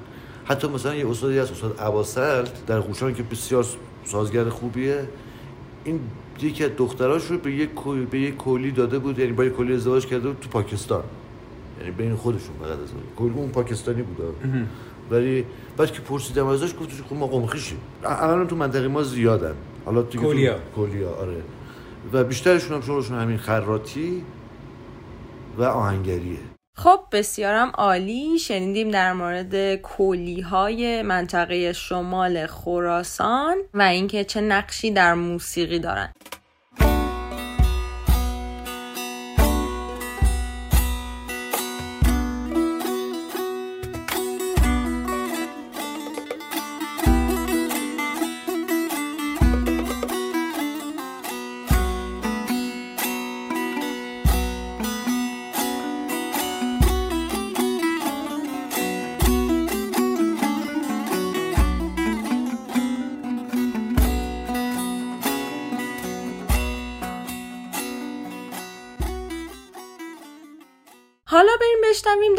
حتی 0.47 0.67
مثلا 0.67 0.95
یه 0.95 1.09
استادی 1.09 1.39
از 1.39 1.51
استاد 1.51 1.79
عباسل 1.79 2.45
در 2.67 2.79
قوشان 2.79 3.13
که 3.13 3.23
بسیار 3.23 3.65
سازگر 4.05 4.49
خوبیه. 4.49 5.07
این 5.83 5.99
یکی 6.41 6.63
از 6.63 6.71
دختراش 6.77 7.25
رو 7.25 7.37
به 7.37 7.51
یک 7.51 7.69
به 8.11 8.19
یک 8.19 8.35
کولی 8.35 8.71
داده 8.71 8.99
بود 8.99 9.19
یعنی 9.19 9.31
با 9.31 9.45
یک 9.45 9.53
کولی 9.53 9.73
ازدواج 9.73 10.05
کرده 10.05 10.27
بود 10.27 10.37
تو 10.41 10.49
پاکستان. 10.49 11.03
یعنی 11.79 11.91
بین 11.91 12.15
خودشون 12.15 12.55
فقط 12.59 12.69
ازدواج 12.71 13.03
کولی 13.17 13.33
اون 13.33 13.49
پاکستانی 13.49 14.01
بود 14.01 14.17
ولی 15.11 15.45
بعد 15.77 15.91
که 15.91 16.01
پرسیدم 16.01 16.47
ازش 16.47 16.73
گفتش 16.81 17.01
خب 17.09 17.15
ما 17.15 17.27
قمخیشیم 17.27 17.77
الان 18.03 18.47
تو 18.47 18.55
منطقه 18.55 18.87
ما 18.87 19.03
زیادن. 19.03 19.53
حالا 19.85 20.01
تو- 20.01 20.19
کولیا. 20.19 20.55
کولیا 20.75 21.09
آره. 21.09 21.41
و 22.13 22.23
بیشترشون 22.23 22.75
هم 22.75 22.81
شغلشون 22.81 23.19
همین 23.19 23.37
خراتی 23.37 24.23
و 25.57 25.63
آهنگریه. 25.63 26.37
خب 26.79 26.99
بسیارم 27.11 27.69
عالی. 27.69 28.39
شنیدیم 28.39 28.91
در 28.91 29.13
مورد 29.13 29.75
کولی 29.75 30.41
های 30.41 31.01
منطقه 31.01 31.73
شمال 31.73 32.47
خراسان 32.47 33.57
و 33.73 33.81
اینکه 33.81 34.23
چه 34.23 34.41
نقشی 34.41 34.91
در 34.91 35.13
موسیقی 35.13 35.79
دارن. 35.79 36.13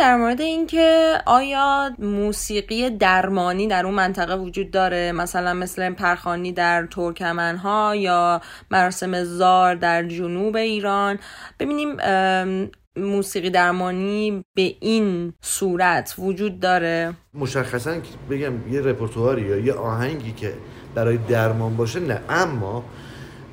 در 0.08 0.16
مورد 0.16 0.40
اینکه 0.40 1.18
آیا 1.26 1.90
موسیقی 1.98 2.90
درمانی 2.90 3.66
در 3.66 3.86
اون 3.86 3.94
منطقه 3.94 4.36
وجود 4.36 4.70
داره؟ 4.70 5.12
مثلا 5.12 5.54
مثل 5.54 5.90
پرخانی 5.90 6.52
در 6.52 6.86
ترکمنها 6.86 7.96
یا 7.96 8.40
مراسم 8.70 9.24
زار 9.24 9.74
در 9.74 10.08
جنوب 10.08 10.56
ایران؟ 10.56 11.18
ببینیم 11.60 11.96
موسیقی 12.96 13.50
درمانی 13.50 14.44
به 14.54 14.74
این 14.80 15.32
صورت 15.40 16.14
وجود 16.18 16.60
داره. 16.60 17.14
مشخصا 17.34 17.96
بگم 18.30 18.72
یه 18.72 18.80
رپرتواری 18.80 19.42
یا 19.42 19.56
یه 19.58 19.72
آهنگی 19.72 20.32
که 20.32 20.54
برای 20.94 21.16
درمان 21.16 21.76
باشه 21.76 22.00
نه. 22.00 22.20
اما 22.28 22.84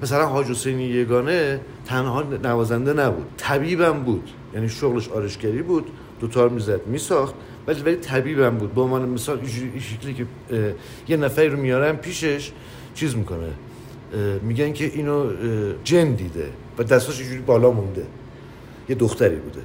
مثلا 0.01 0.25
حاج 0.25 0.47
حسینی 0.47 0.83
یگانه 0.83 1.59
تنها 1.85 2.21
نوازنده 2.21 2.93
نبود. 2.93 3.25
طبیبم 3.37 4.03
بود. 4.03 4.29
یعنی 4.53 4.69
شغلش 4.69 5.09
آرشگری 5.09 5.61
بود. 5.61 5.91
دوتار 6.19 6.49
می‌زد 6.49 6.87
میساخت. 6.87 7.35
ولی 7.67 7.81
ولی 7.81 7.95
طبیبم 7.95 8.57
بود. 8.57 8.73
به 8.73 8.81
عنوان 8.81 9.09
مثال 9.09 9.39
این 9.39 9.79
شکلی 9.79 10.13
که 10.13 10.25
یه 11.07 11.17
نفری 11.17 11.49
رو 11.49 11.57
میارن 11.57 11.95
پیشش 11.95 12.51
چیز 12.93 13.15
می‌کنه. 13.15 13.49
میگن 14.41 14.73
که 14.73 14.85
اینو 14.85 15.31
جن 15.83 16.13
دیده 16.13 16.49
و 16.77 16.83
دستاش 16.83 17.19
اینجوری 17.19 17.41
بالا 17.41 17.71
مونده. 17.71 18.05
یه 18.89 18.95
دختری 18.95 19.35
بوده. 19.35 19.61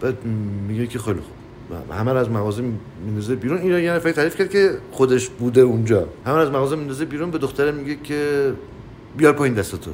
بعد 0.00 0.24
میگه 0.68 0.86
که 0.86 0.98
خیلی 0.98 1.20
خوب. 1.20 1.92
همه 1.92 2.10
از 2.10 2.30
مغازه 2.30 2.62
میندازه 3.04 3.34
بیرون. 3.34 3.58
اینا 3.58 3.78
یه 3.78 3.92
نفر 3.92 4.12
تعریف 4.12 4.36
کرد 4.36 4.50
که 4.50 4.78
خودش 4.90 5.28
بوده 5.28 5.60
اونجا. 5.60 6.08
همه 6.26 6.36
از 6.36 6.50
مغازه 6.50 6.76
میندازه 6.76 7.04
بیرون. 7.04 7.30
به 7.30 7.38
دختره 7.38 7.72
میگه 7.72 7.96
که 8.04 8.52
بیار 9.16 9.32
پایین 9.32 9.54
دستاتو. 9.54 9.90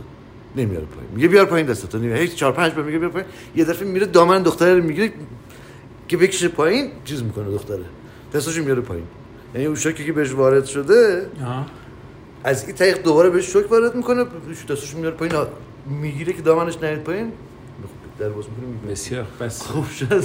نمیاره 0.59 0.87
پایین. 0.87 1.11
میگه 1.15 1.29
بیار 1.29 1.45
پایین 1.45 1.67
دستاتو. 1.67 1.99
نمیاره. 1.99 2.21
هیچ 2.21 2.35
چهار 2.35 2.53
پنج 2.53 2.73
بار 2.73 2.85
میگه 2.85 2.99
بیار 2.99 3.11
پایین. 3.11 3.29
یه 3.57 3.65
دفعه 3.65 3.89
میره 3.89 4.07
دامن 4.07 4.43
دختره 4.43 4.75
رو 4.75 4.83
می‌گیره 4.83 5.13
که 6.09 6.17
بکشه 6.17 6.49
پایین 6.49 6.91
چیز 7.05 7.23
می‌کنه 7.23 7.51
دختره. 7.51 7.85
دستاشو 8.35 8.65
میاره 8.65 8.81
پایین. 8.81 9.05
یعنی 9.55 9.67
اون 9.67 9.77
شوکی 9.77 10.05
که 10.05 10.13
بهش 10.13 10.33
وارد 10.33 10.65
شده 10.65 11.27
آها. 11.43 11.67
از 12.45 12.67
این 12.67 12.77
طریق 12.77 13.03
دوباره 13.03 13.31
بهش 13.31 13.45
شوک 13.45 13.71
وارد 13.71 13.95
می‌کنه 13.95 14.25
دستاشو 14.69 14.99
میاره 14.99 15.17
پایین. 15.17 15.35
می‌گیره 15.87 16.33
که 16.33 16.43
دامنش 16.43 16.77
نرید 16.83 17.03
پایین. 17.03 17.33
در 18.19 18.29
باز 18.29 18.45
می‌کنه 18.49 18.93
بسیار 18.93 19.27
پس 19.41 19.63
خوب 19.63 19.89
شد. 19.89 20.25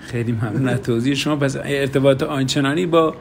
خیلی 0.00 0.32
ممنون 0.32 0.68
از 0.68 0.82
توضیح 0.82 1.14
شما. 1.14 1.36
پس 1.36 1.56
ارتباط 1.56 2.22
آنچنانی 2.22 2.86
با 2.86 3.14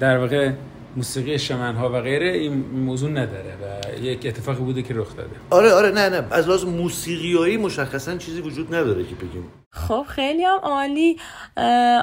در 0.00 0.18
واقع 0.18 0.52
موسیقی 0.96 1.38
شمنها 1.38 1.90
و 1.90 2.00
غیره 2.00 2.28
این 2.28 2.52
موضوع 2.70 3.10
نداره 3.10 3.56
و 3.62 3.98
یک 4.00 4.26
اتفاقی 4.26 4.64
بوده 4.64 4.82
که 4.82 4.94
رخ 4.94 5.16
داده. 5.16 5.30
آره 5.50 5.72
آره 5.72 5.90
نه 5.90 6.08
نه. 6.08 6.26
از 6.30 6.48
لحاظ 6.48 6.64
موسیقیایی 6.64 7.56
مشخصا 7.56 8.16
چیزی 8.16 8.40
وجود 8.40 8.74
نداره 8.74 9.04
که 9.04 9.14
بگیم. 9.14 9.44
خب 9.74 10.06
خیلی 10.08 10.44
هم 10.44 10.58
عالی. 10.62 11.16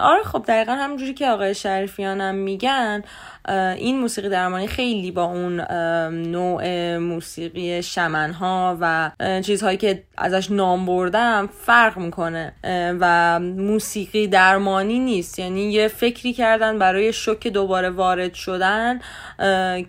آره 0.02 0.24
خب 0.26 0.44
دقیقا 0.48 0.72
همونجوری 0.72 1.14
که 1.14 1.28
آقای 1.28 1.56
شریفیان 1.56 2.22
هم 2.22 2.36
میگن 2.36 3.04
این 3.78 4.00
موسیقی 4.00 4.30
درمانی 4.30 4.68
خیلی 4.68 5.12
با 5.12 5.24
اون 5.24 5.62
نوع 6.12 6.98
موسیقی 6.98 7.84
شمنها 7.84 8.78
و 8.82 9.12
چیزهایی 9.42 9.78
که 9.78 10.04
ازش 10.18 10.52
نام 10.52 10.86
بردم 10.86 11.50
فرق 11.66 11.98
می‌کنه. 11.98 12.54
و 13.00 13.40
موسیقی 13.40 14.28
درمانی 14.28 15.00
نیست. 15.00 15.40
یعنی 15.40 15.72
یه 15.72 15.88
فکری 15.88 16.34
کردن 16.34 16.80
برای 16.80 17.14
شوک 17.14 17.48
دوباره 17.48 17.90
وارد 17.90 18.34
شدن 18.34 19.00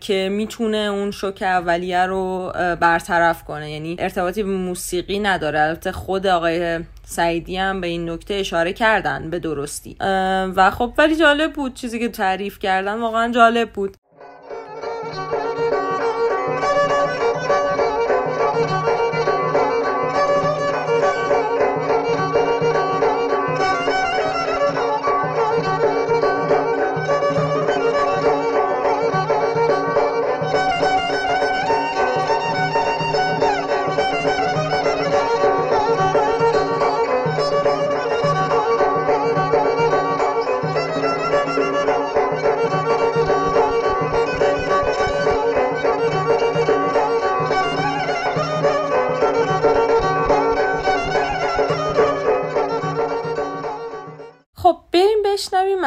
که 0.00 0.28
می‌تونه 0.32 0.76
اون 0.76 1.10
شوک 1.10 1.42
اولیه 1.42 2.06
رو 2.06 2.52
برطرف 2.80 3.44
کنه. 3.44 3.70
یعنی 3.70 3.96
ارتباطی 3.98 4.42
به 4.42 4.50
موسیقی 4.50 5.18
نداره. 5.18 5.60
البته 5.60 5.92
خود 5.92 6.26
آقای 6.26 6.80
سعیدی 7.10 7.56
هم 7.56 7.80
به 7.80 7.86
این 7.86 8.10
نکته 8.10 8.34
اشاره 8.34 8.72
کردن 8.72 9.30
به 9.30 9.38
درستی. 9.38 9.96
و 10.56 10.70
خب 10.70 10.92
ولی 10.98 11.16
جالب 11.16 11.52
بود 11.52 11.74
چیزی 11.74 11.98
که 11.98 12.08
تعریف 12.08 12.58
کردن 12.58 13.00
واقعا 13.00 13.32
جالب 13.32 13.70
بود. 13.72 13.96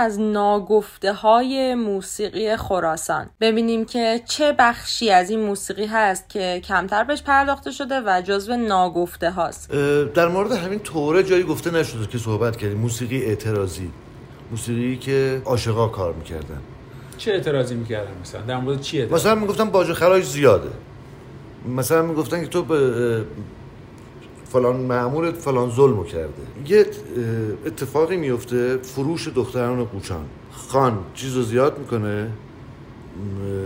از 0.03 0.19
ناگفته 0.19 1.13
های 1.13 1.75
موسیقی 1.75 2.57
خراسان. 2.57 3.29
ببینیم 3.41 3.85
که 3.85 4.21
چه 4.29 4.55
بخشی 4.59 5.11
از 5.11 5.29
این 5.29 5.39
موسیقی 5.39 5.85
هست 5.85 6.29
که 6.29 6.61
کمتر 6.63 7.03
بهش 7.03 7.21
پرداخته 7.21 7.71
شده 7.71 8.01
و 8.05 8.21
جزو 8.21 8.55
ناگفته 8.55 9.31
هاست 9.31 9.71
در 10.13 10.27
مورد 10.27 10.51
همین 10.51 10.79
توره 10.79 11.23
جایی 11.23 11.43
گفته 11.43 11.71
نشده 11.71 12.07
که 12.07 12.17
صحبت 12.17 12.57
کردیم. 12.57 12.77
موسیقی 12.77 13.25
اعتراضی. 13.25 13.91
موسیقی 14.51 14.97
که 14.97 15.41
عاشقا 15.45 15.87
کار 15.87 16.13
می‌کردن. 16.13 16.61
چه 17.17 17.31
اعتراضی 17.31 17.75
می‌کردن 17.75 18.11
مثلا؟ 18.21 18.41
در 18.41 18.57
مورد 18.57 18.81
چی 18.81 18.99
اعتراض؟ 18.99 19.21
مثلا 19.21 19.35
می‌گفتن 19.35 19.69
باج 19.69 19.93
خراج 19.93 20.23
زیاده. 20.23 20.69
مثلا 21.75 22.01
می‌گفتن 22.01 22.41
که 22.41 22.47
تو 22.47 22.65
فلان 24.53 24.75
معمورت 24.75 25.35
فلان 25.37 25.69
ظلمو 25.69 26.03
کرده. 26.03 26.43
یه 26.67 26.85
اتفاقی 27.65 28.17
میفته 28.17 28.77
فروش 28.77 29.27
دختران 29.27 29.83
قوچان 29.83 30.25
خان 30.51 30.99
چیزو 31.13 31.41
زیاد 31.41 31.79
می‌کنه 31.79 32.29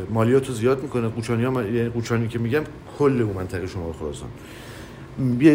مالیاتو 0.10 0.54
زیاد 0.54 0.84
می‌کنه. 0.84 1.08
قوچانی 1.08 1.44
ها 1.44 1.64
یعنی 1.64 1.90
قوچانی 1.90 2.28
که 2.28 2.40
میگم 2.40 2.64
کل 3.00 3.22
اون 3.22 3.34
منطقه 3.34 3.68
شمال 3.68 3.94
خراسان. 3.94 4.30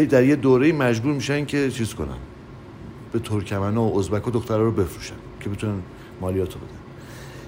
در 0.05 0.23
یه 0.23 0.35
دوره 0.35 0.71
مجبور 0.71 1.13
میشن 1.13 1.45
که 1.45 1.71
چیز 1.71 1.93
کنن. 1.93 2.21
به 3.11 3.19
ترکمن 3.19 3.77
و 3.77 3.97
ازبک 3.97 4.27
و 4.27 4.31
دخترها 4.31 4.63
رو 4.63 4.71
بفروشن 4.71 5.15
که 5.39 5.49
بتونن 5.49 5.79
مالیاتو 6.21 6.59
بدن. 6.59 6.82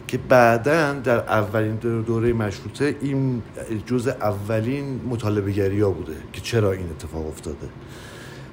که 0.08 0.18
بعدا 0.18 0.94
در 0.94 1.18
اولین 1.18 1.76
دور- 1.76 2.02
دوره 2.02 2.34
مشروطه 2.34 2.96
این 3.02 3.44
جز 3.86 4.08
اولین 4.08 5.02
مطالبه 5.10 5.82
ها 5.82 5.90
بوده 5.90 6.16
که 6.34 6.42
چرا 6.42 6.72
این 6.72 6.90
اتفاق 6.90 7.28
افتاده. 7.28 7.68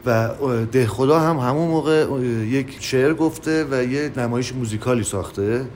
و 0.06 0.28
ده 0.72 0.86
خدا 0.86 1.20
هم 1.20 1.36
همون 1.36 1.68
موقع 1.68 2.06
یک 2.46 2.76
شعر 2.80 3.14
گفته 3.14 3.66
و 3.70 3.84
یه 3.84 4.10
نمایش 4.16 4.54
موزیکالی 4.54 5.04
ساخته 5.04 5.66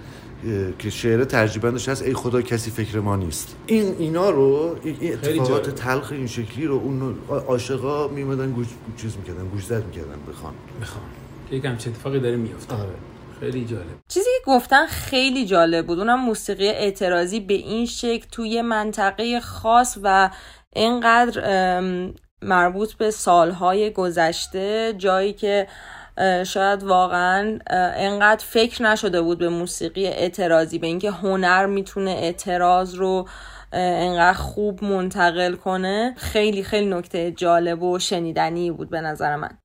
که 0.79 0.91
شعر 0.91 1.25
ترجیبندش 1.25 1.89
هست 1.89 2.03
ای 2.03 2.15
خدا 2.15 2.43
کسی 2.43 2.71
فکر 2.71 3.01
ما 3.01 3.17
نیست. 3.17 3.57
این 3.67 3.95
اینا 3.99 4.31
رو 4.31 4.77
این 4.83 5.13
اتفاقات. 5.13 5.71
تلخ 5.71 6.13
این 6.13 6.27
شکلی 6.27 6.67
رو 6.67 6.75
اون 6.75 7.15
عاشقا 7.29 8.09
میمدن 8.09 8.53
گوش 8.53 8.67
چیز 8.97 9.17
می‌کردن 9.17 9.49
گوش 9.49 9.67
زد 9.67 9.87
می‌کردن 9.87 10.17
بخوان 10.29 10.53
می‌خوام 10.81 11.05
که 11.51 11.57
یک 11.57 11.65
همچین 11.65 11.93
اتفاقی 11.93 12.21
داره 12.21 12.37
میفته 12.37 12.75
آره. 12.75 12.91
خیلی 13.41 13.65
جالب. 13.65 13.85
چیزی 14.09 14.31
که 14.39 14.51
گفتن 14.51 14.87
خیلی 14.87 15.47
جالب 15.47 15.87
بود. 15.87 15.99
اونم 15.99 16.21
موسیقی 16.21 16.69
اعتراضی 16.69 17.41
به 17.41 17.55
این 17.55 17.87
شکل 17.87 18.27
توی 18.33 18.63
منطقه 18.63 19.41
خاص 19.41 19.99
و 20.03 20.31
اینقدر 20.73 21.81
مربوط 22.43 22.93
به 22.93 23.11
سالهای 23.11 23.91
گذشته. 23.91 24.95
جایی 24.99 25.33
که 25.33 25.67
شاید 26.47 26.83
واقعا 26.83 27.59
اه، 27.67 27.93
انقدر 27.97 28.45
فکر 28.45 28.83
نشده 28.83 29.23
بود 29.23 29.39
به 29.39 29.49
موسیقی 29.49 30.07
اعتراضی 30.07 30.79
به 30.79 30.87
اینکه 30.87 31.11
هنر 31.11 31.67
می‌تونه 31.67 32.11
اعتراض 32.11 32.95
رو 32.95 33.29
انقدر 33.73 34.39
خوب 34.39 34.85
منتقل 34.85 35.55
کنه. 35.55 36.15
خیلی 36.17 36.63
خیلی 36.63 36.87
نکته 36.87 37.33
جالب 37.33 37.83
و 37.83 37.99
شنیدنی 37.99 38.71
بود 38.71 38.91
به 38.91 39.01
نظر 39.01 39.37
من. 39.37 39.59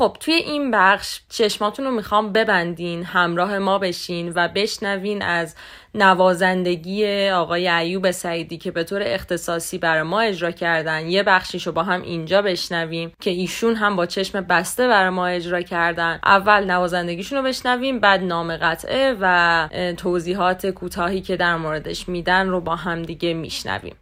خب 0.00 0.16
توی 0.20 0.34
این 0.34 0.70
بخش 0.70 1.20
چشماتون 1.28 1.84
رو 1.84 1.90
می‌خوام 1.90 2.32
ببندین 2.32 3.04
همراه 3.04 3.58
ما 3.58 3.78
بشین 3.78 4.32
و 4.34 4.48
بشنوین 4.48 5.22
از 5.22 5.54
نوازندگی 5.94 7.28
آقای 7.28 7.68
ایوب 7.68 8.10
سعیدی 8.10 8.58
که 8.58 8.70
به 8.70 8.84
طور 8.84 9.02
اختصاصی 9.04 9.78
برای 9.78 10.02
ما 10.02 10.20
اجرا 10.20 10.50
کردن. 10.50 11.06
یه 11.06 11.22
بخشیش 11.22 11.66
رو 11.66 11.72
با 11.72 11.82
هم 11.82 12.02
اینجا 12.02 12.42
بشنویم 12.42 13.12
که 13.20 13.30
ایشون 13.30 13.74
هم 13.74 13.96
با 13.96 14.06
چشم 14.06 14.40
بسته 14.40 14.88
برای 14.88 15.10
ما 15.10 15.26
اجرا 15.26 15.62
کردن. 15.62 16.20
اول 16.24 16.64
نوازندگیشون 16.64 17.38
رو 17.38 17.44
بشنویم 17.44 17.98
بعد 17.98 18.22
نام 18.22 18.56
قطعه 18.56 19.16
و 19.20 19.68
توضیحات 19.96 20.66
کوتاهی 20.66 21.20
که 21.20 21.36
در 21.36 21.56
موردش 21.56 22.08
میدن 22.08 22.48
رو 22.48 22.60
با 22.60 22.76
هم 22.76 23.02
دیگه 23.02 23.34
میشنویم. 23.34 23.94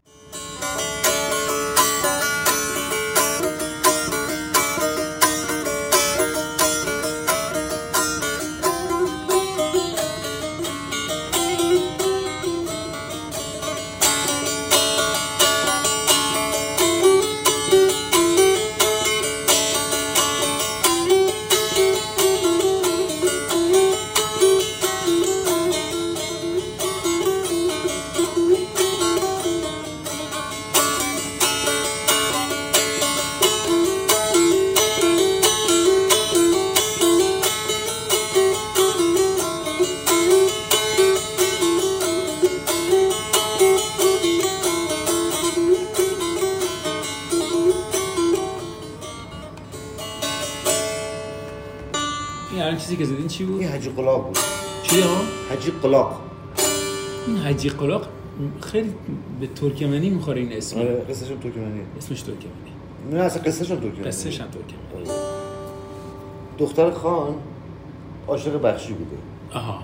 که 52.99 53.05
زدین 53.05 53.27
چی 53.27 53.45
بود؟ 53.45 53.61
این 53.61 53.69
حجی 53.69 53.91
قلاق 53.91 54.27
بود. 54.27 54.39
چی 54.83 55.01
ها 55.01 55.17
حجی 55.51 55.71
قلاق. 55.83 56.21
این 57.27 57.37
حجی 57.37 57.69
قلاق 57.69 58.09
خیلی 58.61 58.95
به 59.41 59.47
ترکمنی 59.47 60.11
می‌خوره 60.11 60.41
این 60.41 60.53
اسم. 60.53 60.79
آره 60.79 61.05
قصهشون 61.11 61.39
ترکمنیه. 61.39 61.83
اسمش 61.99 62.23
ترکمنی. 62.23 62.73
نه 63.13 63.19
اصلا 63.19 63.43
قصهشون 63.43 63.81
ترکمنیه. 63.81 64.03
قصهش 64.03 64.41
هم 64.41 64.47
ترکمنی. 64.47 65.19
دختر 66.59 66.91
خان 66.91 67.35
عاشق 68.29 68.63
بخشی 68.63 68.93
بوده. 68.93 69.17
آها. 69.53 69.79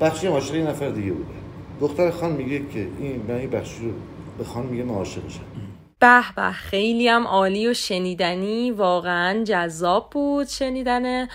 بخشی 0.00 0.26
هم 0.26 0.32
عاشق 0.32 0.54
یه 0.54 0.66
نفر 0.66 0.88
دیگه 0.88 1.12
بوده. 1.12 1.34
دختر 1.80 2.10
خان 2.10 2.32
میگه 2.32 2.58
که 2.58 2.88
این 2.98 3.22
من 3.28 3.34
این 3.34 3.50
بخشی 3.50 3.84
رو 3.84 3.90
به 4.38 4.44
خان 4.44 4.66
میگه 4.66 4.84
من 4.84 4.94
عاشقشم. 4.94 5.40
به 6.04 6.22
به 6.36 6.50
خیلی 6.52 7.08
هم 7.08 7.26
عالی 7.26 7.68
و 7.68 7.74
شنیدنی 7.74 8.70
واقعا 8.70 9.44
جذاب 9.44 10.10
بود 10.10 10.48
شنیدن 10.48 11.28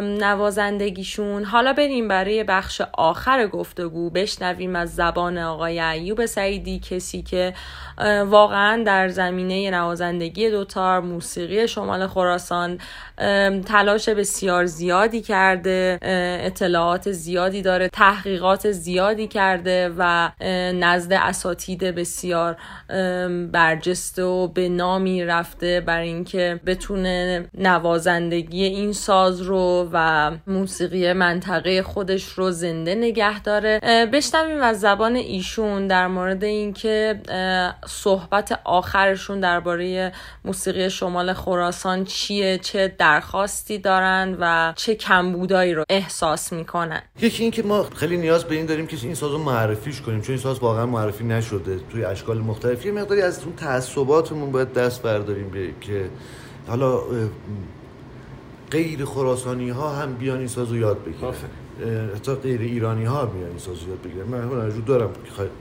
نوازندگیشون. 0.00 1.44
حالا 1.44 1.72
بریم 1.72 2.08
برای 2.08 2.44
بخش 2.44 2.82
آخر 2.92 3.46
گفتگو 3.46 4.10
بشنویم 4.10 4.76
از 4.76 4.94
زبان 4.94 5.38
آقای 5.38 5.80
ایوب 5.80 6.26
سعیدی 6.26 6.78
کسی 6.78 7.22
که 7.22 7.54
واقعا 8.26 8.82
در 8.82 9.08
زمینه 9.08 9.70
نوازندگی 9.70 10.50
دوتار 10.50 11.00
موسیقی 11.00 11.68
شمال 11.68 12.06
خراسان 12.06 12.78
تلاش 13.66 14.08
بسیار 14.08 14.66
زیادی 14.66 15.20
کرده 15.20 15.98
اطلاعات 16.46 17.12
زیادی 17.12 17.62
داره 17.62 17.88
تحقیقات 17.88 18.70
زیادی 18.70 19.28
کرده 19.28 19.94
و 19.98 20.30
نزد 20.74 21.12
اساتید 21.12 21.84
بسیار 21.84 22.56
ام، 22.90 23.50
برجسته 23.88 24.22
و 24.22 24.48
به 24.48 24.68
نامی 24.68 25.24
رفته 25.24 25.80
برای 25.86 26.08
اینکه 26.08 26.60
بتونه 26.66 27.48
نوازندگی 27.54 28.64
این 28.64 28.92
ساز 28.92 29.40
رو 29.40 29.88
و 29.92 30.30
موسیقی 30.46 31.12
منطقه 31.12 31.82
خودش 31.82 32.24
رو 32.24 32.50
زنده 32.50 32.94
نگه 32.94 33.42
داره. 33.42 33.80
بشنویم 34.12 34.60
از 34.60 34.80
زبان 34.80 35.16
ایشون 35.16 35.86
در 35.86 36.06
مورد 36.06 36.44
اینکه 36.44 37.20
صحبت 37.86 38.60
آخرشون 38.64 39.40
درباره 39.40 40.12
موسیقی 40.44 40.90
شمال 40.90 41.32
خراسان 41.32 42.04
چیه 42.04 42.58
چه 42.58 42.94
درخواستی 42.98 43.78
دارن 43.78 44.36
و 44.40 44.72
چه 44.76 44.94
کمبودایی 44.94 45.74
رو 45.74 45.84
احساس 45.90 46.52
می‌کنن. 46.52 47.02
یکی 47.20 47.42
این 47.42 47.52
که 47.52 47.62
ما 47.62 47.82
خیلی 47.96 48.16
نیاز 48.16 48.44
به 48.44 48.54
این 48.54 48.66
داریم 48.66 48.86
که 48.86 48.96
این 49.02 49.14
ساز 49.14 49.32
رو 49.32 49.38
معرفیش 49.38 50.00
کنیم 50.00 50.20
چون 50.20 50.34
این 50.34 50.42
ساز 50.42 50.58
واقعا 50.58 50.86
معرفی 50.86 51.24
نشده 51.24 51.78
توی 51.90 52.04
اشکال 52.04 52.38
مختلفی. 52.38 52.90
مقداری 52.90 53.22
از 53.22 53.44
اون 53.44 53.56
تعصباتمون 53.68 54.52
باید 54.52 54.72
دست 54.72 55.02
برداریم 55.02 55.48
به 55.48 55.68
که 55.80 56.08
حالا 56.68 57.00
غیر 58.70 59.04
خراسانی 59.04 59.70
ها 59.70 59.88
هم 59.90 60.14
بیان 60.14 60.38
این 60.38 60.48
سازو 60.48 60.76
یاد 60.76 60.98
بگیرن. 61.04 61.32
حتی 62.14 62.34
غیر 62.34 62.60
ایرانی 62.60 63.04
ها 63.04 63.26
بیان 63.26 63.48
این 63.48 63.58
سازو 63.58 63.88
یاد 63.88 64.02
بگیرن. 64.02 64.26
من 64.26 64.40
همون 64.42 64.68
وجود 64.68 64.84
دارم 64.84 65.10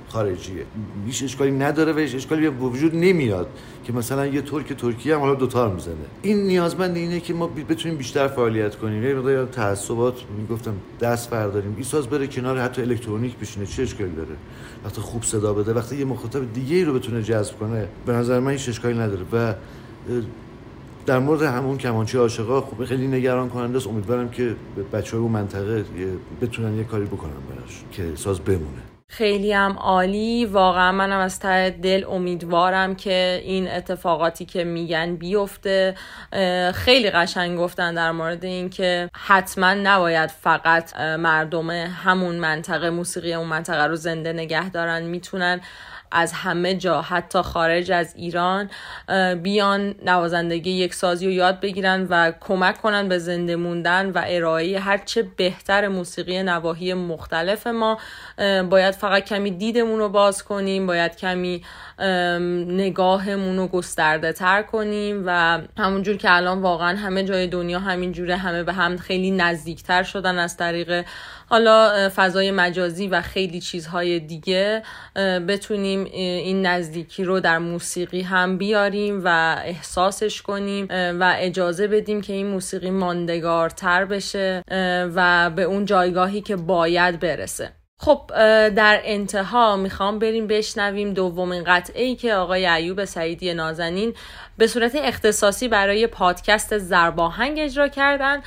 خارجیه. 0.09 0.65
هیچ 1.05 1.23
اشکالی 1.23 1.51
نداره 1.51 1.93
و 1.93 1.97
هیچ 1.97 2.15
اشکالی 2.15 2.49
به 2.49 2.65
وجود 2.65 2.95
نمیاد 2.95 3.47
که 3.83 3.93
مثلا 3.93 4.27
یه 4.27 4.41
ترک 4.41 4.73
ترکیه 4.73 5.15
هم 5.15 5.21
حالا 5.21 5.33
دوتار 5.33 5.73
می‌زنه. 5.73 5.95
این 6.21 6.37
نیازمند 6.37 6.95
اینه 6.95 7.19
که 7.19 7.33
ما 7.33 7.47
بتونیم 7.47 7.97
بیشتر 7.97 8.27
فعالیت 8.27 8.75
کنیم. 8.75 9.03
یه 9.03 9.15
مقدار 9.15 9.45
تعصبات 9.45 10.15
می‌گفتم 10.37 10.73
دست 11.01 11.29
برداریم. 11.29 11.73
این 11.75 11.83
ساز 11.83 12.07
بره 12.07 12.27
کنار 12.27 12.57
حتی 12.59 12.81
الکترونیک 12.81 13.37
بشینه. 13.37 13.65
چه 13.65 13.83
اشکالی 13.83 14.15
داره؟ 14.15 14.35
وقتی 14.85 15.01
خوب 15.01 15.23
صدا 15.23 15.53
بده. 15.53 15.73
وقتی 15.73 15.95
یه 15.95 16.05
مخاطب 16.05 16.53
دیگه 16.53 16.75
ای 16.75 16.83
رو 16.83 16.93
بتونه 16.93 17.23
جذب 17.23 17.59
کنه 17.59 17.87
به 18.05 18.13
نظر 18.13 18.39
من 18.39 18.51
هیچ 18.51 18.69
اشکالی 18.69 18.99
نداره. 18.99 19.25
و 19.33 19.53
در 21.05 21.19
مورد 21.19 21.41
همون 21.41 21.77
کمانچه 21.77 22.19
عاشقا 22.19 22.61
خب 22.61 22.85
خیلی 22.85 23.07
نگران 23.07 23.49
کننده 23.49 23.77
است 23.77 23.87
امیدوارم 23.87 24.29
که 24.29 24.55
بچه 24.93 25.11
های 25.11 25.19
اون 25.23 25.31
منطقه 25.31 25.85
بتونن 26.41 26.77
یه 26.77 26.83
کاری 26.83 27.05
بکنن 27.05 27.31
براش 27.49 27.83
که 27.91 28.11
ساز 28.15 28.39
بمونه. 28.39 28.96
خیلی 29.09 29.53
هم 29.53 29.71
عالی. 29.71 30.45
واقعا 30.45 30.91
منم 30.91 31.19
از 31.19 31.39
ته 31.39 31.69
دل 31.69 32.05
امیدوارم 32.09 32.95
که 32.95 33.41
این 33.43 33.71
اتفاقاتی 33.71 34.45
که 34.45 34.63
میگن 34.63 35.15
بیفته. 35.15 35.95
خیلی 36.73 37.09
قشنگ 37.09 37.59
گفتن 37.59 37.93
در 37.93 38.11
مورد 38.11 38.45
این 38.45 38.69
که 38.69 39.09
حتما 39.15 39.73
نباید 39.73 40.29
فقط 40.29 40.99
مردم 40.99 41.69
همون 41.69 42.35
منطقه 42.35 42.89
موسیقی 42.89 43.33
اون 43.33 43.47
منطقه 43.47 43.83
رو 43.83 43.95
زنده 43.95 44.33
نگه 44.33 44.69
دارن. 44.69 45.01
می‌تونن 45.03 45.61
از 46.11 46.33
همه 46.33 46.75
جا 46.75 47.01
حتی 47.01 47.41
خارج 47.41 47.91
از 47.91 48.13
ایران 48.15 48.69
بیان 49.43 49.95
نوازندگی 50.05 50.71
یک 50.71 50.93
سازی 50.93 51.25
رو 51.25 51.31
یاد 51.31 51.59
بگیرن 51.59 52.07
و 52.09 52.31
کمک 52.39 52.81
کنن 52.81 53.09
به 53.09 53.17
زنده 53.17 53.55
موندن 53.55 54.09
و 54.09 54.21
ارائه 54.27 54.79
هرچه 54.79 55.23
بهتر 55.37 55.87
موسیقی 55.87 56.43
نواحی 56.43 56.93
مختلف 56.93 57.67
ما. 57.67 57.97
باید 58.69 58.93
فقط 58.93 59.25
کمی 59.25 59.51
دیدمون 59.51 59.99
رو 59.99 60.09
باز 60.09 60.43
کنیم 60.43 60.87
باید 60.87 61.15
کمی 61.15 61.63
نگاهمون 62.67 63.57
رو 63.57 63.67
گسترده 63.67 64.33
تر 64.33 64.61
کنیم 64.63 65.23
و 65.25 65.59
همونجور 65.77 66.17
که 66.17 66.35
الان 66.35 66.61
واقعا 66.61 66.97
همه 66.97 67.23
جای 67.23 67.47
دنیا 67.47 67.79
همین 67.79 68.11
جوره 68.11 68.35
همه 68.35 68.63
به 68.63 68.73
هم 68.73 68.97
خیلی 68.97 69.31
نزدیکتر 69.31 70.03
شدن 70.03 70.39
از 70.39 70.57
طریق 70.57 71.05
حالا 71.49 72.09
فضای 72.15 72.51
مجازی 72.51 73.07
و 73.07 73.21
خیلی 73.21 73.59
چیزهای 73.59 74.19
دیگه 74.19 74.83
بتونیم 75.47 76.03
این 76.13 76.65
نزدیکی 76.65 77.23
رو 77.23 77.39
در 77.39 77.57
موسیقی 77.57 78.21
هم 78.21 78.57
بیاریم 78.57 79.21
و 79.23 79.55
احساسش 79.65 80.41
کنیم 80.41 80.87
و 80.89 81.35
اجازه 81.37 81.87
بدیم 81.87 82.21
که 82.21 82.33
این 82.33 82.47
موسیقی 82.47 82.89
ماندگارتر 82.89 84.05
بشه 84.05 84.63
و 85.15 85.49
به 85.49 85.63
اون 85.63 85.85
جایگاهی 85.85 86.41
که 86.41 86.55
باید 86.55 87.19
برسه. 87.19 87.76
خب 87.99 88.21
در 88.69 89.01
انتها 89.03 89.75
می‌خوام 89.75 90.19
بریم 90.19 90.47
بشنویم 90.47 91.13
دومین 91.13 91.63
قطعه 91.67 92.03
ای 92.03 92.15
که 92.15 92.33
آقای 92.33 92.65
ایوب 92.65 93.05
سعیدی 93.05 93.53
نازنین 93.53 94.13
به 94.57 94.67
صورت 94.67 94.95
اختصاصی 94.95 95.67
برای 95.67 96.07
پادکست 96.07 96.77
زرباهنگ 96.77 97.59
اجرا 97.59 97.87
کردن 97.87 98.41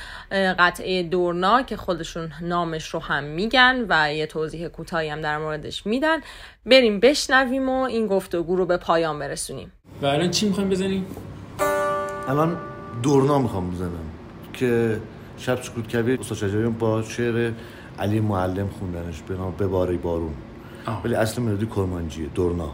قطعه 0.59 1.03
دورنا 1.03 1.61
که 1.61 1.77
خودشون 1.77 2.31
نامش 2.41 2.89
رو 2.89 2.99
هم 2.99 3.23
میگن 3.23 3.85
و 3.89 4.13
یه 4.13 4.25
توضیح 4.25 4.67
کوتاهی 4.67 5.09
هم 5.09 5.21
در 5.21 5.37
موردش 5.37 5.85
میدن. 5.85 6.17
بریم 6.65 6.99
بشنویم 6.99 7.69
و 7.69 7.81
این 7.81 8.07
گفتگو 8.07 8.55
رو 8.55 8.65
به 8.65 8.77
پایان 8.77 9.19
برسونیم. 9.19 9.71
و 10.01 10.05
الان 10.05 10.31
چی 10.31 10.47
می‌خوایم 10.47 10.69
بزنیم؟ 10.69 11.05
الان 12.27 12.57
دورنا 13.03 13.39
می‌خوام 13.39 13.71
بزنم 13.71 14.11
که 14.53 14.99
شب 15.37 15.61
سکوت 15.61 15.87
کبیر 15.87 16.19
استاد 16.19 16.37
شجریان 16.37 16.73
با 16.73 17.01
شعر 17.01 17.51
علی 18.01 18.19
معلم 18.19 18.69
خوندنش 18.79 19.21
به 19.21 19.35
نام 19.35 19.53
بباری 19.59 19.97
بارون 19.97 20.33
آه. 20.85 21.01
ولی 21.05 21.15
اصل 21.15 21.41
ملودی 21.41 21.65
کرمانجیه 21.65 22.27
دورنا 22.27 22.69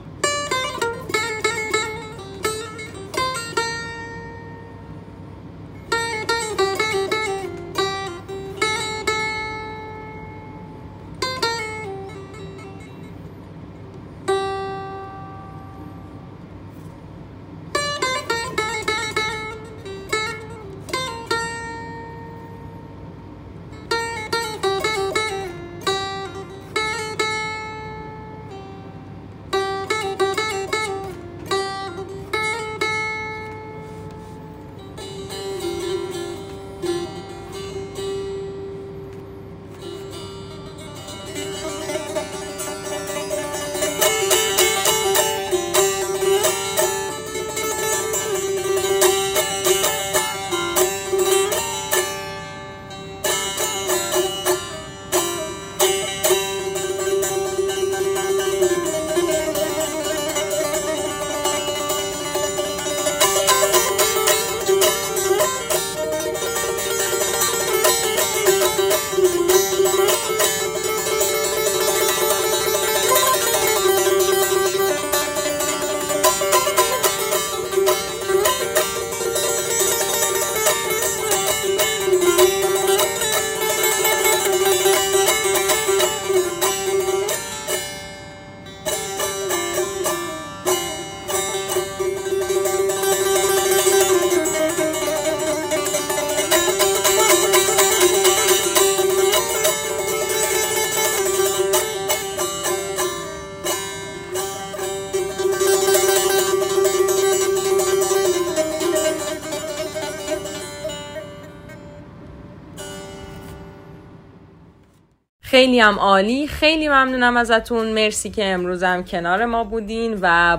خیلی 115.77 115.89
هم 115.89 115.99
عالی. 115.99 116.47
خیلی 116.47 116.87
ممنونم 116.87 117.37
ازتون. 117.37 117.93
مرسی 117.93 118.29
که 118.29 118.45
امروزم 118.45 119.03
کنار 119.03 119.45
ما 119.45 119.63
بودین 119.63 120.17
و 120.21 120.57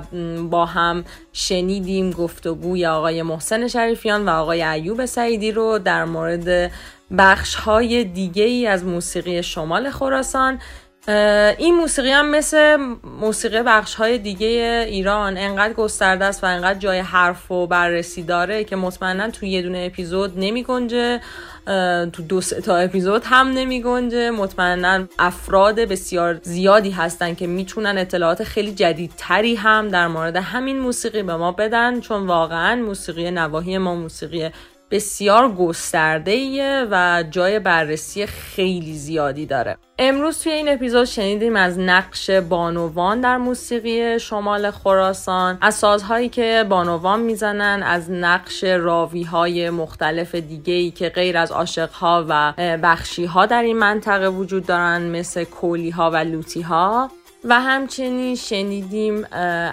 با 0.51 0.67
هم 0.67 1.05
شنیدیم 1.33 2.11
گفتگوی 2.11 2.87
آقای 2.87 3.23
محسن 3.23 3.69
شریفیان 3.69 4.29
و 4.29 4.31
آقای 4.31 4.63
ایوب 4.63 5.05
سعیدی 5.05 5.53
رو 5.53 5.79
در 5.79 6.05
مورد 6.05 6.71
بخش 7.19 7.55
های 7.55 8.05
دیگه 8.05 8.45
ای 8.45 8.67
از 8.67 8.85
موسیقی 8.85 9.43
شمال 9.43 9.91
خراسان. 9.91 10.59
این 11.59 11.75
موسیقی 11.75 12.11
هم 12.11 12.31
مثل 12.31 12.77
موسیقی 13.21 13.63
بخش 13.63 13.95
های 13.95 14.19
دیگه 14.19 14.87
ایران 14.89 15.39
انقدر 15.39 15.73
گسترده 15.73 16.25
است 16.25 16.45
و 16.45 16.47
انقدر 16.47 16.79
جای 16.79 16.99
حرف 16.99 17.51
و 17.51 17.67
بررسی 17.67 18.23
داره 18.23 18.65
که 18.65 18.77
مطمئنا 18.77 19.31
تو 19.31 19.47
یه 19.47 19.63
دونه 19.63 19.79
اپیزود 19.93 20.33
نمی 20.37 20.63
گنجه 20.63 21.21
تو 22.13 22.23
دو 22.29 22.41
تا 22.41 22.77
اپیزود 22.77 23.23
هم 23.25 23.49
نمی 23.49 23.83
گنجه. 23.83 24.31
مطمئنا 24.31 25.05
افراد 25.19 25.81
بسیار 25.81 26.41
زیادی 26.43 26.91
هستن 26.91 27.35
که 27.35 27.47
می‌تونن 27.47 27.99
اطلاعات 27.99 28.45
خیلی 28.45 28.73
جدیدتری 28.73 29.55
هم 29.55 29.89
در 29.89 30.09
مورد 30.09 30.37
همین 30.37 30.79
موسیقی 30.79 31.23
به 31.23 31.37
ما 31.37 31.53
بدن 31.53 32.01
چون 32.01 32.27
واقعا 32.27 32.77
موسیقی 32.77 33.31
نواحی 33.31 33.79
ما 33.79 33.95
موسیقی 33.95 34.51
بسیار 34.91 35.53
گسترده 35.53 36.87
و 36.91 37.25
جای 37.31 37.59
بررسی 37.59 38.27
خیلی 38.27 38.95
زیادی 38.95 39.47
داره. 39.47 39.77
امروز 39.99 40.43
توی 40.43 40.53
این 40.53 40.69
اپیزود 40.69 41.05
شنیدیم 41.05 41.57
از 41.57 41.79
نقش 41.79 42.31
بانوان 42.31 43.21
در 43.21 43.37
موسیقی 43.37 44.21
شمال 44.21 44.71
خراسان 44.71 45.59
از 45.61 45.75
سازهایی 45.75 46.29
که 46.29 46.65
بانوان 46.69 47.21
می‌زنن 47.21 47.83
از 47.83 48.11
نقش 48.11 48.65
راوی 48.65 49.23
های 49.23 49.71
مختلف 49.71 50.35
دیگه 50.35 50.75
ای 50.75 50.91
که 50.91 51.09
غیر 51.09 51.39
از 51.39 51.53
عاشقها 51.53 52.27
و 52.29 52.53
بخشی 52.83 53.25
ها 53.25 53.47
در 53.47 53.63
این 53.63 53.79
منطقه 53.79 54.29
وجود 54.29 54.67
دارن 54.67 55.03
مثل 55.03 55.45
کولی 55.45 55.91
ها 55.91 56.11
و 56.11 56.17
لوتی 56.17 56.61
ها 56.61 57.11
و 57.45 57.61
همچنین 57.61 58.35
شنیدیم 58.35 59.27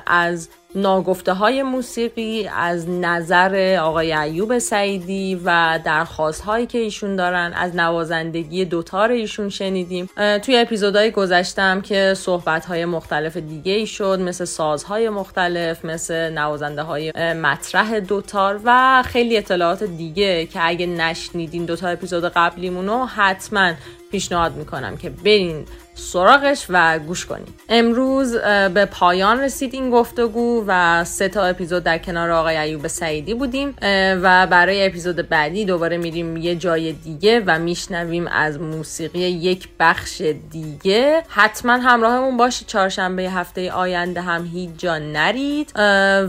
از 0.07 0.49
ناگفته 0.75 1.33
های 1.33 1.63
موسیقی 1.63 2.47
از 2.47 2.89
نظر 2.89 3.77
آقای 3.81 4.13
ایوب 4.13 4.57
سعیدی 4.57 5.41
و 5.45 5.79
درخواست 5.85 6.41
هایی 6.41 6.65
که 6.65 6.77
ایشون 6.77 7.15
دارن 7.15 7.53
از 7.55 7.75
نوازندگی 7.75 8.65
دوتار 8.65 9.11
ایشون 9.11 9.49
شنیدیم. 9.49 10.09
توی 10.15 10.57
اپیزودهای 10.57 11.11
گذشتم 11.11 11.81
که 11.81 12.13
صحبت 12.17 12.65
های 12.65 12.85
مختلف 12.85 13.37
دیگه 13.37 13.71
ای 13.71 13.87
شد 13.87 14.19
مثل 14.19 14.45
سازهای 14.45 15.09
مختلف 15.09 15.85
مثل 15.85 16.29
نوازنده 16.29 16.81
های 16.81 17.11
مطرح 17.33 17.99
دوتار 17.99 18.59
و 18.65 19.03
خیلی 19.05 19.37
اطلاعات 19.37 19.83
دیگه 19.83 20.45
که 20.45 20.59
اگه 20.63 20.85
نشنیدین 20.85 21.65
دوتا 21.65 21.87
اپیزود 21.87 22.23
قبلیمونو 22.25 23.05
حتما 23.05 23.73
پیشنهاد 24.11 24.55
می‌کنم 24.55 24.97
که 24.97 25.09
برین 25.09 25.65
سراغش 25.95 26.65
و 26.69 26.99
گوش 26.99 27.25
کنید 27.25 27.53
امروز 27.69 28.37
به 28.73 28.85
پایان 28.85 29.39
رسید 29.39 29.73
این 29.73 29.89
گفتگو 29.89 30.63
و 30.67 31.03
سه 31.03 31.29
تا 31.29 31.43
اپیزود 31.43 31.83
در 31.83 31.97
کنار 31.97 32.31
آقای 32.31 32.57
ایوب 32.57 32.87
سعیدی 32.87 33.33
بودیم 33.33 33.75
و 34.21 34.47
برای 34.47 34.85
اپیزود 34.85 35.29
بعدی 35.29 35.65
دوباره 35.65 35.97
میریم 35.97 36.37
یه 36.37 36.55
جای 36.55 36.91
دیگه 36.93 37.43
و 37.45 37.59
میشنویم 37.59 38.27
از 38.27 38.59
موسیقی 38.59 39.19
یک 39.19 39.67
بخش 39.79 40.21
دیگه. 40.51 41.23
حتما 41.27 41.73
همراهمون 41.73 42.37
باشید 42.37 42.67
چهارشنبه 42.67 43.23
هفته 43.23 43.71
آینده 43.71 44.21
هم 44.21 44.45
هیچ 44.45 44.69
جا 44.77 44.97
نرید 44.97 45.71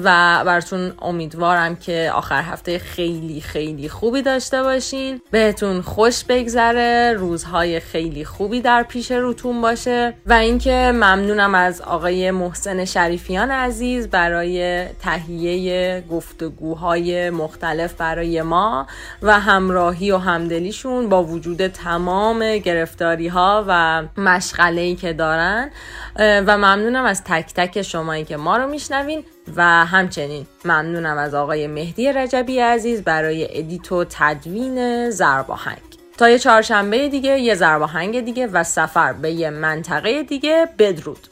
و 0.05 0.43
براتون 0.47 0.93
امیدوارم 1.03 1.77
که 1.77 2.11
آخر 2.15 2.43
هفته 2.43 2.79
خیلی 2.79 3.41
خیلی 3.41 3.89
خوبی 3.89 4.23
داشته 4.23 4.63
باشین. 4.63 5.21
بهتون 5.31 5.83
خوش 5.83 6.25
بگذره. 6.25 7.13
روزهای 7.19 7.81
خیلی 7.81 8.25
خوبی 8.25 8.61
در 8.61 8.83
پیش 8.83 9.13
روتون 9.13 9.56
باشه 9.63 10.15
و 10.27 10.33
اینکه 10.33 10.93
ممنونم 10.95 11.55
از 11.55 11.81
آقای 11.81 12.31
محسن 12.31 12.85
شریفیان 12.85 13.51
عزیز 13.51 14.09
برای 14.09 14.85
تهیه 15.03 16.05
گفتگوهای 16.11 17.31
مختلف 17.31 17.95
برای 17.95 18.43
ما 18.43 18.87
و 19.23 19.41
همراهی 19.41 20.11
و 20.11 20.19
همدلیشون 20.19 21.09
با 21.09 21.25
وجود 21.25 21.67
تمام 21.67 22.59
گرفتاری 22.59 23.29
ها 23.29 23.65
و 23.69 24.03
مشغله 24.17 24.81
ای 24.81 24.97
که 24.97 25.13
دارن. 25.13 25.71
و 26.19 26.59
ممنونم 26.59 27.05
از 27.05 27.25
تک 27.25 27.55
تک 27.55 27.83
شمایی 27.83 28.25
که 28.25 28.37
ما 28.37 28.57
رو 28.57 28.67
میشنوین 28.67 29.25
و 29.57 29.63
همچنین 29.87 30.47
ممنونم 30.65 31.19
از 31.19 31.35
آقای 31.35 31.67
مهدی 31.67 32.13
رجبی 32.13 32.61
عزیز 32.61 33.03
برای 33.03 33.59
ادیت 33.59 33.93
و 33.93 34.05
تدوین 34.11 35.11
زرباهنگ. 35.11 35.86
تا 36.19 36.29
یه 36.29 36.39
چهارشنبه 36.39 37.09
دیگه 37.09 37.39
یه 37.39 37.55
زرباهنگ 37.55 38.21
دیگه 38.21 38.47
و 38.47 38.65
سفر 38.65 39.13
به 39.13 39.31
یه 39.31 39.51
منطقه 39.51 40.23
دیگه 40.23 40.69
بدرود. 40.79 41.29